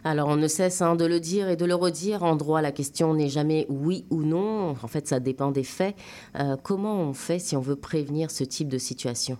Alors, 0.04 0.30
on 0.30 0.36
ne 0.36 0.48
cesse 0.48 0.82
hein, 0.82 0.96
de 0.96 1.06
le 1.06 1.20
dire 1.20 1.50
et 1.50 1.56
de 1.56 1.66
le 1.66 1.76
redire. 1.76 2.24
En 2.24 2.36
droit, 2.36 2.62
la 2.62 2.72
question 2.72 3.14
n'est 3.14 3.30
jamais 3.30 3.66
oui 3.70 4.06
ou 4.10 4.24
non. 4.24 4.76
En 4.82 4.88
fait, 4.88 5.08
ça 5.08 5.20
dépend 5.20 5.52
des 5.52 5.64
faits. 5.64 5.96
Euh, 6.40 6.56
comment 6.62 6.96
on 6.96 7.14
fait 7.14 7.40
si 7.40 7.56
on 7.56 7.62
veut 7.62 7.76
prévenir 7.76 8.32
ce 8.32 8.44
type 8.44 8.70
de 8.70 8.78
situation? 8.78 9.38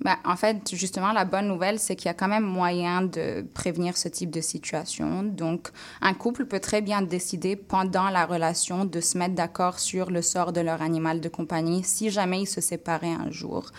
Ben, 0.00 0.16
en 0.24 0.36
fait, 0.36 0.74
justement, 0.74 1.12
la 1.12 1.24
bonne 1.24 1.48
nouvelle, 1.48 1.80
c'est 1.80 1.96
qu'il 1.96 2.06
y 2.06 2.10
a 2.10 2.14
quand 2.14 2.28
même 2.28 2.44
moyen 2.44 3.02
de 3.02 3.44
prévenir 3.52 3.96
ce 3.96 4.08
type 4.08 4.30
de 4.30 4.40
situation. 4.40 5.24
Donc, 5.24 5.70
un 6.00 6.14
couple 6.14 6.44
peut 6.44 6.60
très 6.60 6.82
bien 6.82 7.02
décider 7.02 7.56
pendant 7.56 8.08
la 8.08 8.24
relation 8.24 8.84
de 8.84 9.00
se 9.00 9.18
mettre 9.18 9.34
d'accord 9.34 9.80
sur 9.80 10.12
le 10.12 10.22
sort 10.22 10.52
de 10.52 10.60
leur 10.60 10.82
animal 10.82 11.20
de 11.20 11.28
compagnie 11.28 11.82
si 11.82 12.10
jamais 12.10 12.42
ils 12.42 12.46
se 12.46 12.60
séparaient 12.60 13.08
un 13.08 13.30
jour. 13.32 13.70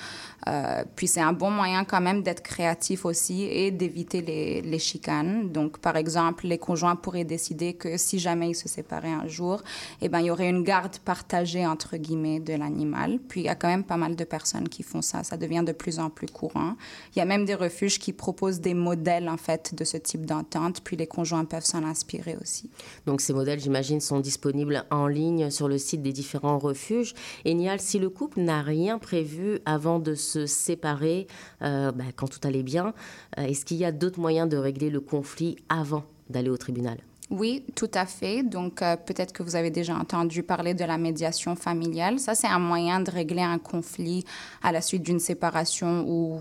Euh, 0.48 0.84
puis 0.96 1.08
c'est 1.08 1.22
un 1.22 1.34
bon 1.34 1.52
moyen 1.52 1.84
quand 1.84 2.02
même 2.02 2.24
d'être 2.24 2.42
créatif 2.42 3.06
aussi 3.06 3.44
et 3.44 3.72
d'éviter 3.72 4.22
les, 4.22 4.80
chicanes. 4.80 5.52
Donc, 5.52 5.80
par 5.80 5.98
exemple, 5.98 6.48
les 6.48 6.58
conjoints 6.58 6.96
pourraient 6.96 7.26
décider 7.26 7.74
que 7.74 7.98
si 7.98 8.18
jamais 8.18 8.52
ils 8.52 8.56
se 8.56 8.70
séparaient 8.70 9.12
un 9.12 9.28
jour, 9.28 9.62
eh 10.02 10.08
ben, 10.08 10.20
il 10.20 10.28
y 10.28 10.32
aurait 10.32 10.50
une 10.50 10.64
garde 10.64 10.98
partagée, 11.00 11.68
entre 11.68 11.98
guillemets, 11.98 12.40
de 12.40 12.54
l'animal. 12.54 13.20
Puis 13.28 13.42
il 13.42 13.46
y 13.46 13.50
a 13.50 13.56
quand 13.56 13.68
même 13.68 13.84
pas 13.84 13.98
mal 13.98 14.16
de 14.16 14.24
personnes 14.24 14.70
qui 14.70 14.84
font 14.84 15.02
ça. 15.02 15.24
Ça 15.24 15.36
devient 15.36 15.64
de 15.66 15.74
plus 15.74 16.00
en 16.00 16.10
plus 16.10 16.28
courant. 16.28 16.76
Il 17.14 17.20
y 17.20 17.22
a 17.22 17.26
même 17.26 17.44
des 17.44 17.56
refuges 17.56 18.00
qui 18.00 18.14
proposent 18.14 18.62
des 18.62 18.74
modèles, 18.74 19.28
en 19.28 19.38
fait, 19.38 19.76
de 19.76 19.84
ce 19.84 19.98
type 19.98 20.26
d'entente. 20.26 20.82
Puis 20.82 20.96
les 20.96 21.08
conjoints 21.08 21.44
peuvent 21.44 21.66
s'en 21.66 21.84
inspirer 21.84 22.38
aussi. 22.42 22.70
Donc, 23.06 23.20
ces 23.20 23.34
modèles, 23.34 23.60
j'imagine, 23.60 24.00
sont 24.00 24.22
disponibles 24.22 24.86
en 24.92 25.08
ligne 25.08 25.50
sur 25.50 25.68
le 25.68 25.78
site 25.78 26.02
des 26.02 26.14
différents 26.14 26.58
refuges. 26.58 27.14
Et 27.44 27.54
Nial, 27.54 27.82
si 27.82 28.00
le 28.00 28.10
couple 28.10 28.40
n'a 28.40 28.62
rien 28.62 28.98
prévu 28.98 29.60
avant 29.66 30.00
de 30.00 30.16
se 30.16 30.29
se 30.30 30.46
séparer 30.46 31.28
euh, 31.62 31.92
bah, 31.92 32.06
quand 32.16 32.28
tout 32.28 32.46
allait 32.48 32.64
bien. 32.64 32.94
Euh, 33.38 33.44
est-ce 33.44 33.66
qu'il 33.66 33.78
y 33.78 33.86
a 33.86 33.92
d'autres 33.92 34.20
moyens 34.20 34.50
de 34.50 34.58
régler 34.58 34.90
le 34.90 35.02
conflit 35.02 35.58
avant 35.70 36.06
d'aller 36.30 36.50
au 36.50 36.58
tribunal? 36.58 36.98
Oui, 37.32 37.64
tout 37.76 37.92
à 37.94 38.08
fait. 38.08 38.42
Donc, 38.42 38.82
euh, 38.82 38.96
peut-être 38.96 39.34
que 39.34 39.44
vous 39.44 39.56
avez 39.56 39.70
déjà 39.70 39.96
entendu 39.96 40.42
parler 40.42 40.74
de 40.74 40.84
la 40.84 40.98
médiation 40.98 41.56
familiale. 41.56 42.20
Ça, 42.20 42.34
c'est 42.34 42.48
un 42.48 42.58
moyen 42.58 43.02
de 43.02 43.12
régler 43.12 43.44
un 43.44 43.60
conflit 43.60 44.26
à 44.64 44.72
la 44.72 44.82
suite 44.82 45.04
d'une 45.04 45.20
séparation 45.20 46.06
ou 46.08 46.40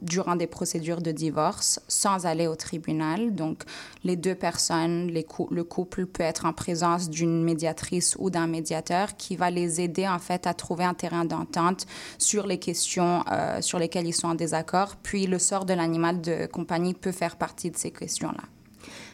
durant 0.00 0.36
des 0.36 0.46
procédures 0.46 1.02
de 1.02 1.12
divorce 1.12 1.80
sans 1.88 2.24
aller 2.24 2.46
au 2.46 2.56
tribunal. 2.56 3.34
Donc, 3.34 3.64
les 4.02 4.16
deux 4.16 4.34
personnes, 4.34 5.12
le 5.12 5.62
couple 5.62 6.06
peut 6.06 6.22
être 6.22 6.46
en 6.46 6.54
présence 6.54 7.10
d'une 7.10 7.44
médiatrice 7.44 8.16
ou 8.18 8.30
d'un 8.30 8.46
médiateur 8.46 9.18
qui 9.18 9.36
va 9.36 9.50
les 9.50 9.82
aider, 9.82 10.08
en 10.08 10.18
fait, 10.18 10.46
à 10.46 10.54
trouver 10.54 10.84
un 10.84 10.94
terrain 10.94 11.26
d'entente 11.26 11.86
sur 12.16 12.46
les 12.46 12.58
questions 12.58 13.24
euh, 13.30 13.60
sur 13.60 13.78
lesquelles 13.78 14.06
ils 14.06 14.14
sont 14.14 14.28
en 14.28 14.34
désaccord. 14.34 14.96
Puis, 15.02 15.26
le 15.26 15.38
sort 15.38 15.66
de 15.66 15.74
l'animal 15.74 16.22
de 16.22 16.46
compagnie 16.46 16.94
peut 16.94 17.12
faire 17.12 17.36
partie 17.36 17.70
de 17.70 17.76
ces 17.76 17.90
questions-là. 17.90 18.44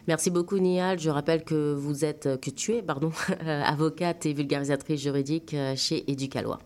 Merci 0.08 0.30
beaucoup, 0.30 0.58
Nial. 0.58 0.98
Je 0.98 1.10
rappelle 1.10 1.44
que 1.44 1.74
vous 1.74 2.04
êtes, 2.04 2.40
que 2.40 2.50
tu 2.50 2.74
es, 2.74 2.82
pardon, 2.82 3.10
avocate 3.46 4.26
et 4.26 4.32
vulgarisatrice 4.32 5.00
juridique 5.00 5.54
euh, 5.54 5.74
chez 5.76 6.10
Éducalois. 6.10 6.60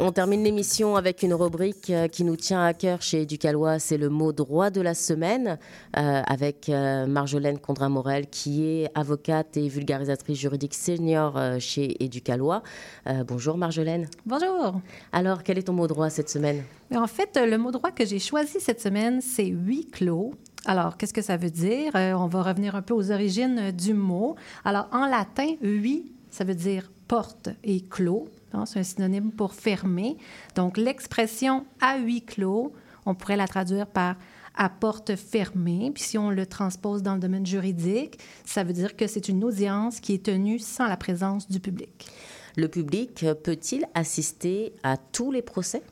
On 0.00 0.12
termine 0.12 0.44
l'émission 0.44 0.94
avec 0.94 1.24
une 1.24 1.34
rubrique 1.34 1.90
euh, 1.90 2.06
qui 2.06 2.22
nous 2.22 2.36
tient 2.36 2.64
à 2.64 2.72
cœur 2.72 3.02
chez 3.02 3.26
Ducalois, 3.26 3.80
c'est 3.80 3.96
le 3.96 4.08
mot 4.08 4.32
droit 4.32 4.70
de 4.70 4.80
la 4.80 4.94
semaine, 4.94 5.58
euh, 5.96 6.22
avec 6.24 6.68
euh, 6.68 7.06
Marjolaine 7.06 7.58
Condrin-Morel, 7.58 8.28
qui 8.28 8.64
est 8.64 8.90
avocate 8.94 9.56
et 9.56 9.66
vulgarisatrice 9.66 10.38
juridique 10.38 10.74
senior 10.74 11.36
chez 11.58 12.00
Éducalois. 12.02 12.62
Euh, 13.08 13.24
bonjour 13.24 13.56
Marjolaine. 13.56 14.06
Bonjour. 14.24 14.80
Alors, 15.10 15.42
quel 15.42 15.58
est 15.58 15.64
ton 15.64 15.72
mot 15.72 15.88
droit 15.88 16.10
cette 16.10 16.30
semaine? 16.30 16.62
En 16.94 17.08
fait, 17.08 17.36
le 17.36 17.58
mot 17.58 17.72
droit 17.72 17.90
que 17.90 18.06
j'ai 18.06 18.20
choisi 18.20 18.60
cette 18.60 18.80
semaine, 18.80 19.20
c'est 19.20 19.46
huis 19.46 19.86
clos. 19.86 20.32
Alors, 20.64 20.96
qu'est-ce 20.96 21.14
que 21.14 21.22
ça 21.22 21.36
veut 21.36 21.50
dire? 21.50 21.90
Euh, 21.96 22.12
on 22.12 22.28
va 22.28 22.44
revenir 22.44 22.76
un 22.76 22.82
peu 22.82 22.94
aux 22.94 23.10
origines 23.10 23.72
du 23.72 23.94
mot. 23.94 24.36
Alors, 24.64 24.86
en 24.92 25.06
latin, 25.06 25.56
huis, 25.60 26.12
ça 26.30 26.44
veut 26.44 26.54
dire 26.54 26.88
porte 27.08 27.48
et 27.64 27.80
clos. 27.80 28.28
Hein, 28.52 28.66
C'est 28.66 28.80
un 28.80 28.84
synonyme 28.84 29.32
pour 29.32 29.54
fermer. 29.54 30.16
Donc, 30.54 30.76
l'expression 30.76 31.66
à 31.80 31.98
huis 31.98 32.22
clos, 32.22 32.72
on 33.06 33.14
pourrait 33.14 33.36
la 33.36 33.48
traduire 33.48 33.86
par 33.86 34.16
à 34.58 34.68
porte 34.68 35.16
fermée. 35.16 35.90
Puis 35.94 36.02
si 36.02 36.18
on 36.18 36.30
le 36.30 36.44
transpose 36.44 37.02
dans 37.02 37.14
le 37.14 37.20
domaine 37.20 37.46
juridique, 37.46 38.18
ça 38.44 38.64
veut 38.64 38.72
dire 38.72 38.96
que 38.96 39.06
c'est 39.06 39.28
une 39.28 39.44
audience 39.44 40.00
qui 40.00 40.14
est 40.14 40.24
tenue 40.24 40.58
sans 40.58 40.88
la 40.88 40.96
présence 40.96 41.48
du 41.48 41.60
public. 41.60 42.10
Le 42.56 42.68
public 42.68 43.24
peut-il 43.44 43.86
assister 43.94 44.72
à 44.82 44.96
tous 44.96 45.30
les 45.30 45.42
procès? 45.42 45.82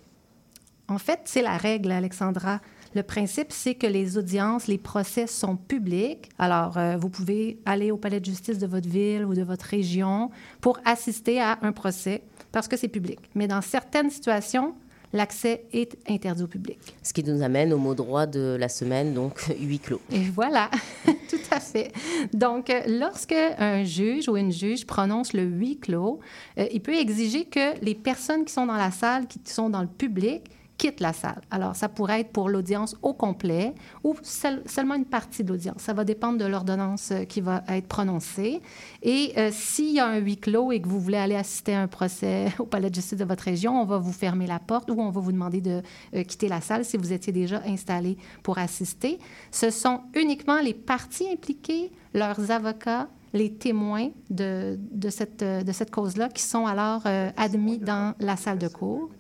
En 0.89 0.99
fait, 0.99 1.21
c'est 1.25 1.43
la 1.43 1.57
règle, 1.57 1.93
Alexandra. 1.93 2.61
Le 2.95 3.03
principe, 3.03 3.53
c'est 3.53 3.75
que 3.75 3.87
les 3.87 4.19
audiences, 4.19 4.67
les 4.67 4.79
procès 4.79 5.27
sont 5.27 5.57
publics. 5.57 6.29
Alors, 6.39 6.79
euh, 6.79 6.97
vous 6.97 7.09
pouvez 7.09 7.59
aller 7.67 7.91
au 7.91 7.97
palais 7.97 8.21
de 8.21 8.25
justice 8.25 8.59
de 8.59 8.67
votre 8.67 8.89
ville 8.89 9.25
ou 9.25 9.35
de 9.35 9.43
votre 9.43 9.67
région 9.67 10.31
pour 10.61 10.79
assister 10.85 11.41
à 11.41 11.59
un 11.63 11.73
procès 11.73 12.23
parce 12.53 12.69
que 12.69 12.77
c'est 12.77 12.89
public. 12.89 13.19
Mais 13.35 13.47
dans 13.47 13.61
certaines 13.61 14.11
situations, 14.11 14.75
l'accès 15.13 15.65
est 15.73 15.97
interdit 16.09 16.43
au 16.43 16.47
public. 16.47 16.79
Ce 17.03 17.13
qui 17.13 17.23
nous 17.25 17.43
amène 17.43 17.73
au 17.73 17.79
mot 17.79 17.95
droit 17.95 18.27
de 18.27 18.57
la 18.59 18.69
semaine, 18.69 19.15
donc 19.15 19.41
huis 19.61 19.79
clos. 19.79 20.01
Et 20.13 20.25
voilà, 20.25 20.71
tout 21.29 21.37
à 21.51 21.61
fait. 21.61 21.93
Donc, 22.33 22.73
lorsque 22.87 23.35
un 23.59 23.85
juge 23.85 24.29
ou 24.29 24.37
une 24.37 24.53
juge 24.53 24.87
prononce 24.87 25.33
le 25.33 25.43
huis 25.43 25.79
clos, 25.79 26.21
euh, 26.59 26.67
il 26.73 26.81
peut 26.81 26.95
exiger 26.95 27.45
que 27.45 27.79
les 27.83 27.95
personnes 27.95 28.45
qui 28.45 28.53
sont 28.53 28.67
dans 28.67 28.77
la 28.77 28.91
salle, 28.91 29.27
qui 29.27 29.41
sont 29.45 29.71
dans 29.71 29.83
le 29.83 29.89
public, 29.89 30.43
quittent 30.79 31.01
la 31.01 31.13
salle. 31.13 31.41
Alors, 31.51 31.75
ça 31.75 31.89
pourrait 31.89 32.21
être 32.21 32.33
pour 32.33 32.49
l'audience 32.51 32.97
au 33.03 33.15
complet 33.15 33.75
ou 34.05 34.15
seul- 34.23 34.63
seulement 34.67 34.95
une 34.95 35.05
partie 35.07 35.43
de 35.43 35.49
l'audience. 35.51 35.77
Ça 35.79 35.93
va 35.95 36.05
dépendre 36.05 36.39
de 36.39 36.45
l'ordonnance 36.45 37.13
euh, 37.13 37.25
qui 37.25 37.41
va 37.41 37.63
être 37.69 37.87
prononcée. 37.89 38.61
Et 39.03 39.33
euh, 39.39 39.51
s'il 39.53 39.93
y 39.95 40.01
a 40.01 40.07
un 40.07 40.19
huis 40.19 40.37
clos 40.37 40.73
et 40.73 40.81
que 40.81 40.89
vous 40.89 41.01
voulez 41.01 41.17
aller 41.17 41.35
assister 41.35 41.75
à 41.75 41.81
un 41.83 41.87
procès 41.89 42.53
au 42.59 42.67
palais 42.67 42.91
de 42.91 42.95
justice 42.95 43.19
de 43.19 43.25
votre 43.25 43.45
région, 43.45 43.81
on 43.81 43.85
va 43.87 43.99
vous 43.99 44.13
fermer 44.13 44.47
la 44.47 44.59
porte 44.59 44.91
ou 44.91 45.01
on 45.01 45.11
va 45.11 45.21
vous 45.21 45.33
demander 45.33 45.61
de 45.61 45.83
euh, 46.15 46.23
quitter 46.25 46.49
la 46.49 46.61
salle 46.61 46.85
si 46.85 46.97
vous 46.97 47.13
étiez 47.13 47.33
déjà 47.33 47.63
installé 47.67 48.19
pour 48.43 48.59
assister. 48.59 49.19
Ce 49.51 49.71
sont 49.71 50.01
uniquement 50.15 50.61
les 50.61 50.75
parties 50.75 51.29
impliquées, 51.33 51.91
leurs 52.13 52.51
avocats, 52.51 53.09
les 53.33 53.53
témoins 53.53 54.11
de, 54.31 54.79
de 54.93 55.11
cette, 55.11 55.43
de 55.43 55.73
cette 55.73 55.91
cause-là 55.91 56.29
qui 56.29 56.43
sont 56.43 56.67
alors 56.67 57.03
euh, 57.07 57.31
admis 57.37 57.79
dans 57.79 58.15
la 58.21 58.37
salle 58.37 58.59
de 58.59 58.69
cours. 58.69 59.11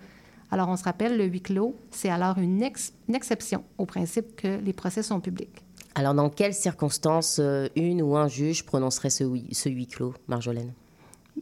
Alors, 0.51 0.69
on 0.69 0.77
se 0.77 0.85
rappelle, 0.85 1.17
le 1.17 1.25
huis 1.25 1.41
clos, 1.41 1.77
c'est 1.91 2.09
alors 2.09 2.39
une, 2.39 2.63
ex- 2.63 2.93
une 3.09 3.15
exception 3.15 3.65
au 3.79 3.87
principe 3.87 4.37
que 4.37 4.59
les 4.59 4.73
procès 4.73 5.03
sont 5.03 5.21
publics. 5.21 5.65
Alors, 5.95 6.15
dans 6.15 6.29
quelles 6.29 6.55
circonstances 6.55 7.39
euh, 7.41 7.69
une 7.75 8.03
ou 8.03 8.17
un 8.17 8.29
juge 8.29 8.65
prononcerait 8.65 9.11
ce 9.11 9.25
huis, 9.25 9.49
ce 9.53 9.69
huis 9.69 9.87
clos, 9.87 10.15
Marjolaine? 10.29 10.73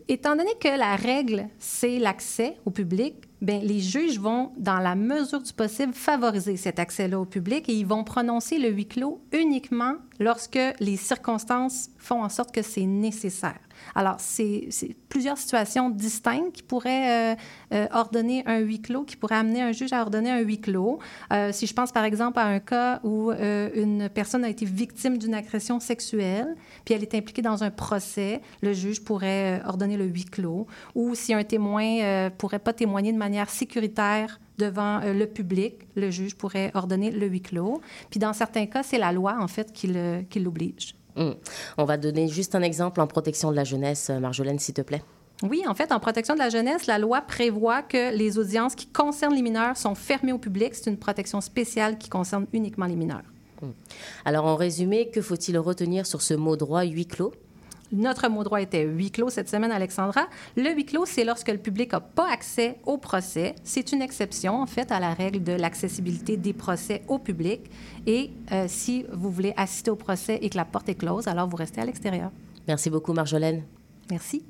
Étant 0.09 0.37
donné 0.37 0.51
que 0.61 0.77
la 0.77 0.97
règle, 0.97 1.49
c'est 1.59 1.99
l'accès 1.99 2.57
au 2.64 2.71
public, 2.71 3.14
bien, 3.40 3.61
les 3.61 3.79
juges 3.79 4.19
vont, 4.19 4.51
dans 4.57 4.79
la 4.79 4.97
mesure 4.97 5.40
du 5.40 5.53
possible, 5.53 5.93
favoriser 5.93 6.57
cet 6.57 6.79
accès-là 6.79 7.21
au 7.21 7.25
public 7.25 7.69
et 7.69 7.75
ils 7.75 7.87
vont 7.87 8.03
prononcer 8.03 8.59
le 8.59 8.71
huis 8.71 8.87
clos 8.87 9.21
uniquement 9.33 9.95
lorsque 10.19 10.59
les 10.81 10.97
circonstances 10.97 11.90
font 11.99 12.25
en 12.25 12.29
sorte 12.29 12.53
que 12.53 12.62
c'est 12.62 12.87
nécessaire. 12.87 13.61
Alors, 13.94 14.16
c'est 14.18 14.68
plusieurs 15.09 15.38
situations 15.38 15.90
distinctes 15.90 16.53
qui 16.53 16.62
pourraient 16.62 17.33
euh, 17.33 17.37
euh, 17.73 17.87
ordonner 17.92 18.42
un 18.47 18.59
huis 18.59 18.81
clos, 18.81 19.05
qui 19.05 19.16
pourraient 19.16 19.37
amener 19.37 19.62
un 19.62 19.73
juge 19.73 19.92
à 19.92 20.01
ordonner 20.03 20.31
un 20.31 20.40
huis 20.40 20.61
clos. 20.61 20.99
Euh, 21.33 21.53
si 21.53 21.66
je 21.66 21.75
pense 21.75 21.92
par 21.92 22.05
exemple 22.05 22.38
à 22.38 22.47
un 22.47 22.59
cas 22.59 23.01
où 23.05 23.31
une 23.33 24.09
personne 24.12 24.44
a 24.44 24.49
été 24.49 24.64
victime 24.64 25.18
d'une 25.18 25.35
agression 25.35 25.81
sexuelle, 25.81 26.57
puis 26.85 26.94
elle 26.94 27.03
est 27.03 27.14
impliquée 27.14 27.42
dans 27.42 27.62
un 27.62 27.70
procès, 27.70 28.40
le 28.62 28.73
juge 28.73 29.03
pourrait 29.05 29.62
ordonner 29.64 29.97
le 29.97 30.07
huis 30.07 30.25
clos. 30.25 30.66
Ou 30.94 31.14
si 31.14 31.33
un 31.35 31.44
témoin 31.44 32.01
euh, 32.01 32.31
pourrait 32.31 32.59
pas 32.59 32.73
témoigner 32.73 33.12
de 33.12 33.18
manière 33.18 33.51
sécuritaire 33.51 34.40
devant 34.59 35.01
le 35.01 35.27
public, 35.27 35.75
le 35.97 36.11
juge 36.11 36.37
pourrait 36.37 36.70
ordonner 36.75 37.11
le 37.11 37.27
huis 37.27 37.42
clos. 37.42 37.81
Puis 38.11 38.20
dans 38.20 38.33
certains 38.33 38.66
cas, 38.66 38.83
c'est 38.83 38.99
la 38.99 39.12
loi 39.12 39.37
en 39.40 39.49
fait 39.49 39.73
qui 39.73 39.88
l'oblige. 40.38 40.94
Hum. 41.16 41.35
On 41.79 41.85
va 41.85 41.96
donner 41.96 42.29
juste 42.29 42.55
un 42.55 42.62
exemple 42.62 43.00
en 43.00 43.07
protection 43.07 43.50
de 43.50 43.57
la 43.57 43.64
jeunesse, 43.64 44.11
euh, 44.11 44.18
Marjolaine, 44.18 44.59
s'il 44.59 44.74
te 44.74 44.83
plaît. 44.83 45.03
Oui, 45.42 45.62
en 45.66 45.74
fait, 45.74 45.92
en 45.92 46.00
protection 46.00 46.35
de 46.35 46.38
la 46.38 46.48
jeunesse, 46.48 46.87
la 46.87 46.98
loi 46.98 47.20
prévoit 47.20 47.83
que 47.83 48.14
les 48.16 48.38
audiences 48.38 48.74
qui 48.74 48.87
concernent 48.87 49.35
les 49.35 49.42
mineurs 49.42 49.77
sont 49.77 49.94
fermées 49.94 50.33
au 50.33 50.38
public. 50.38 50.74
C'est 50.74 50.88
une 50.88 50.96
protection 50.96 51.40
spéciale 51.40 51.98
qui 51.98 52.09
concerne 52.09 52.46
uniquement 52.53 52.87
les 52.87 52.96
mineurs. 52.96 53.22
Alors, 54.24 54.44
en 54.44 54.57
résumé, 54.57 55.09
que 55.09 55.22
faut-il 55.22 55.59
retenir 55.59 56.07
sur 56.07 56.22
ce 56.22 56.35
mot 56.35 56.57
droit 56.57 56.85
huis 56.85 57.07
clos? 57.07 57.33
Notre 57.92 58.29
mot 58.29 58.42
droit 58.44 58.61
était 58.61 58.85
huis 58.85 59.11
clos 59.11 59.31
cette 59.31 59.49
semaine, 59.49 59.70
Alexandra. 59.70 60.27
Le 60.57 60.70
huis 60.75 60.85
clos, 60.85 61.07
c'est 61.07 61.25
lorsque 61.25 61.49
le 61.49 61.59
public 61.59 61.92
n'a 61.92 62.01
pas 62.01 62.31
accès 62.31 62.79
au 62.85 62.99
procès. 62.99 63.55
C'est 63.62 63.92
une 63.92 64.03
exception, 64.03 64.61
en 64.61 64.66
fait, 64.66 64.90
à 64.90 65.01
la 65.01 65.14
règle 65.14 65.42
de 65.42 65.53
l'accessibilité 65.53 66.37
des 66.37 66.53
procès 66.53 67.03
au 67.09 67.18
public. 67.18 67.61
Et 68.07 68.31
euh, 68.53 68.66
si 68.68 69.05
vous 69.12 69.31
voulez 69.31 69.53
assister 69.57 69.90
au 69.90 69.97
procès 69.97 70.38
et 70.42 70.51
que 70.51 70.57
la 70.57 70.64
porte 70.64 70.88
est 70.88 70.94
close, 70.94 71.29
alors 71.29 71.49
vous 71.49 71.57
restez 71.57 71.81
à 71.81 71.85
l'extérieur. 71.85 72.31
Merci 72.66 72.90
beaucoup, 72.90 73.12
Marjolaine. 73.12 73.62
Merci. 74.11 74.44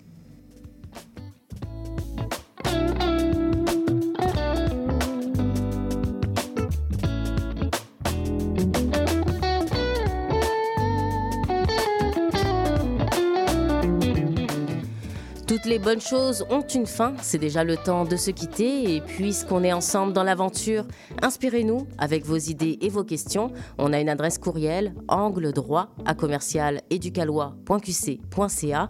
Toutes 15.65 15.73
les 15.73 15.79
bonnes 15.79 16.03
choses 16.03 16.45
ont 16.51 16.61
une 16.61 16.85
fin, 16.85 17.15
c'est 17.23 17.39
déjà 17.39 17.65
le 17.65 17.79
temps 17.79 18.05
de 18.05 18.17
se 18.17 18.31
quitter 18.31 18.95
et 18.95 19.01
puisqu'on 19.01 19.65
est 19.65 19.73
ensemble 19.73 20.13
dans 20.13 20.23
l'aventure, 20.23 20.85
inspirez-nous 21.23 21.87
avec 21.97 22.27
vos 22.27 22.37
idées 22.37 22.77
et 22.83 22.91
vos 22.91 23.03
questions. 23.03 23.51
On 23.79 23.95
a 23.95 24.01
une 24.01 24.11
adresse 24.11 24.37
courriel 24.37 24.93
angle 25.09 25.55
droit 25.55 25.89
à 26.05 26.15
commercial 26.15 26.83
éducalois.qc.ca. 26.91 28.89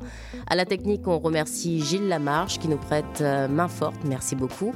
À 0.48 0.56
la 0.56 0.64
technique, 0.64 1.06
on 1.06 1.20
remercie 1.20 1.80
Gilles 1.80 2.08
Lamarche 2.08 2.58
qui 2.58 2.66
nous 2.66 2.76
prête 2.76 3.20
euh, 3.20 3.46
main 3.46 3.68
forte, 3.68 4.02
merci 4.04 4.34
beaucoup. 4.34 4.72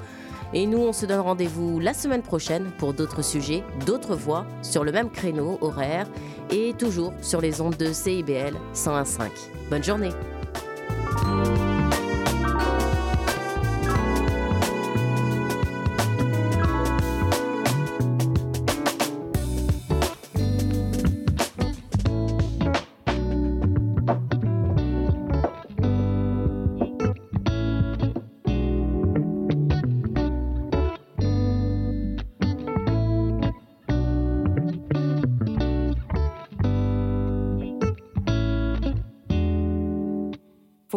Et 0.54 0.66
nous, 0.66 0.78
on 0.78 0.92
se 0.92 1.04
donne 1.04 1.18
rendez-vous 1.18 1.80
la 1.80 1.94
semaine 1.94 2.22
prochaine 2.22 2.70
pour 2.78 2.94
d'autres 2.94 3.22
sujets, 3.22 3.64
d'autres 3.86 4.14
voix 4.14 4.46
sur 4.62 4.84
le 4.84 4.92
même 4.92 5.10
créneau 5.10 5.58
horaire 5.62 6.06
et 6.50 6.74
toujours 6.78 7.12
sur 7.22 7.40
les 7.40 7.60
ondes 7.60 7.76
de 7.76 7.92
CIBL 7.92 8.54
101.5. 8.72 9.30
Bonne 9.68 9.82
journée. 9.82 10.10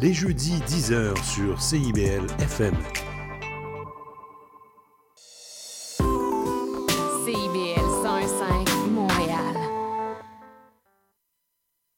Les 0.00 0.14
jeudis 0.14 0.60
10h 0.68 1.24
sur 1.24 1.60
CIBL 1.60 2.24
FM. 2.38 2.72
CIBL 7.24 7.80
101.5 8.04 8.90
Montréal. 8.92 9.56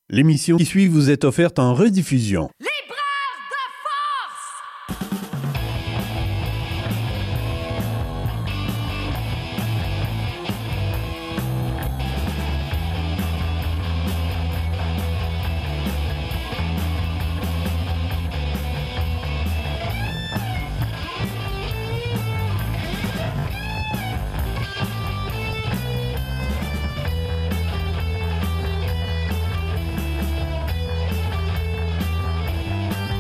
L'émission 0.09 0.57
qui 0.57 0.65
suit 0.65 0.89
vous 0.89 1.11
est 1.11 1.25
offerte 1.25 1.59
en 1.59 1.75
rediffusion. 1.75 2.49
Les 2.61 2.70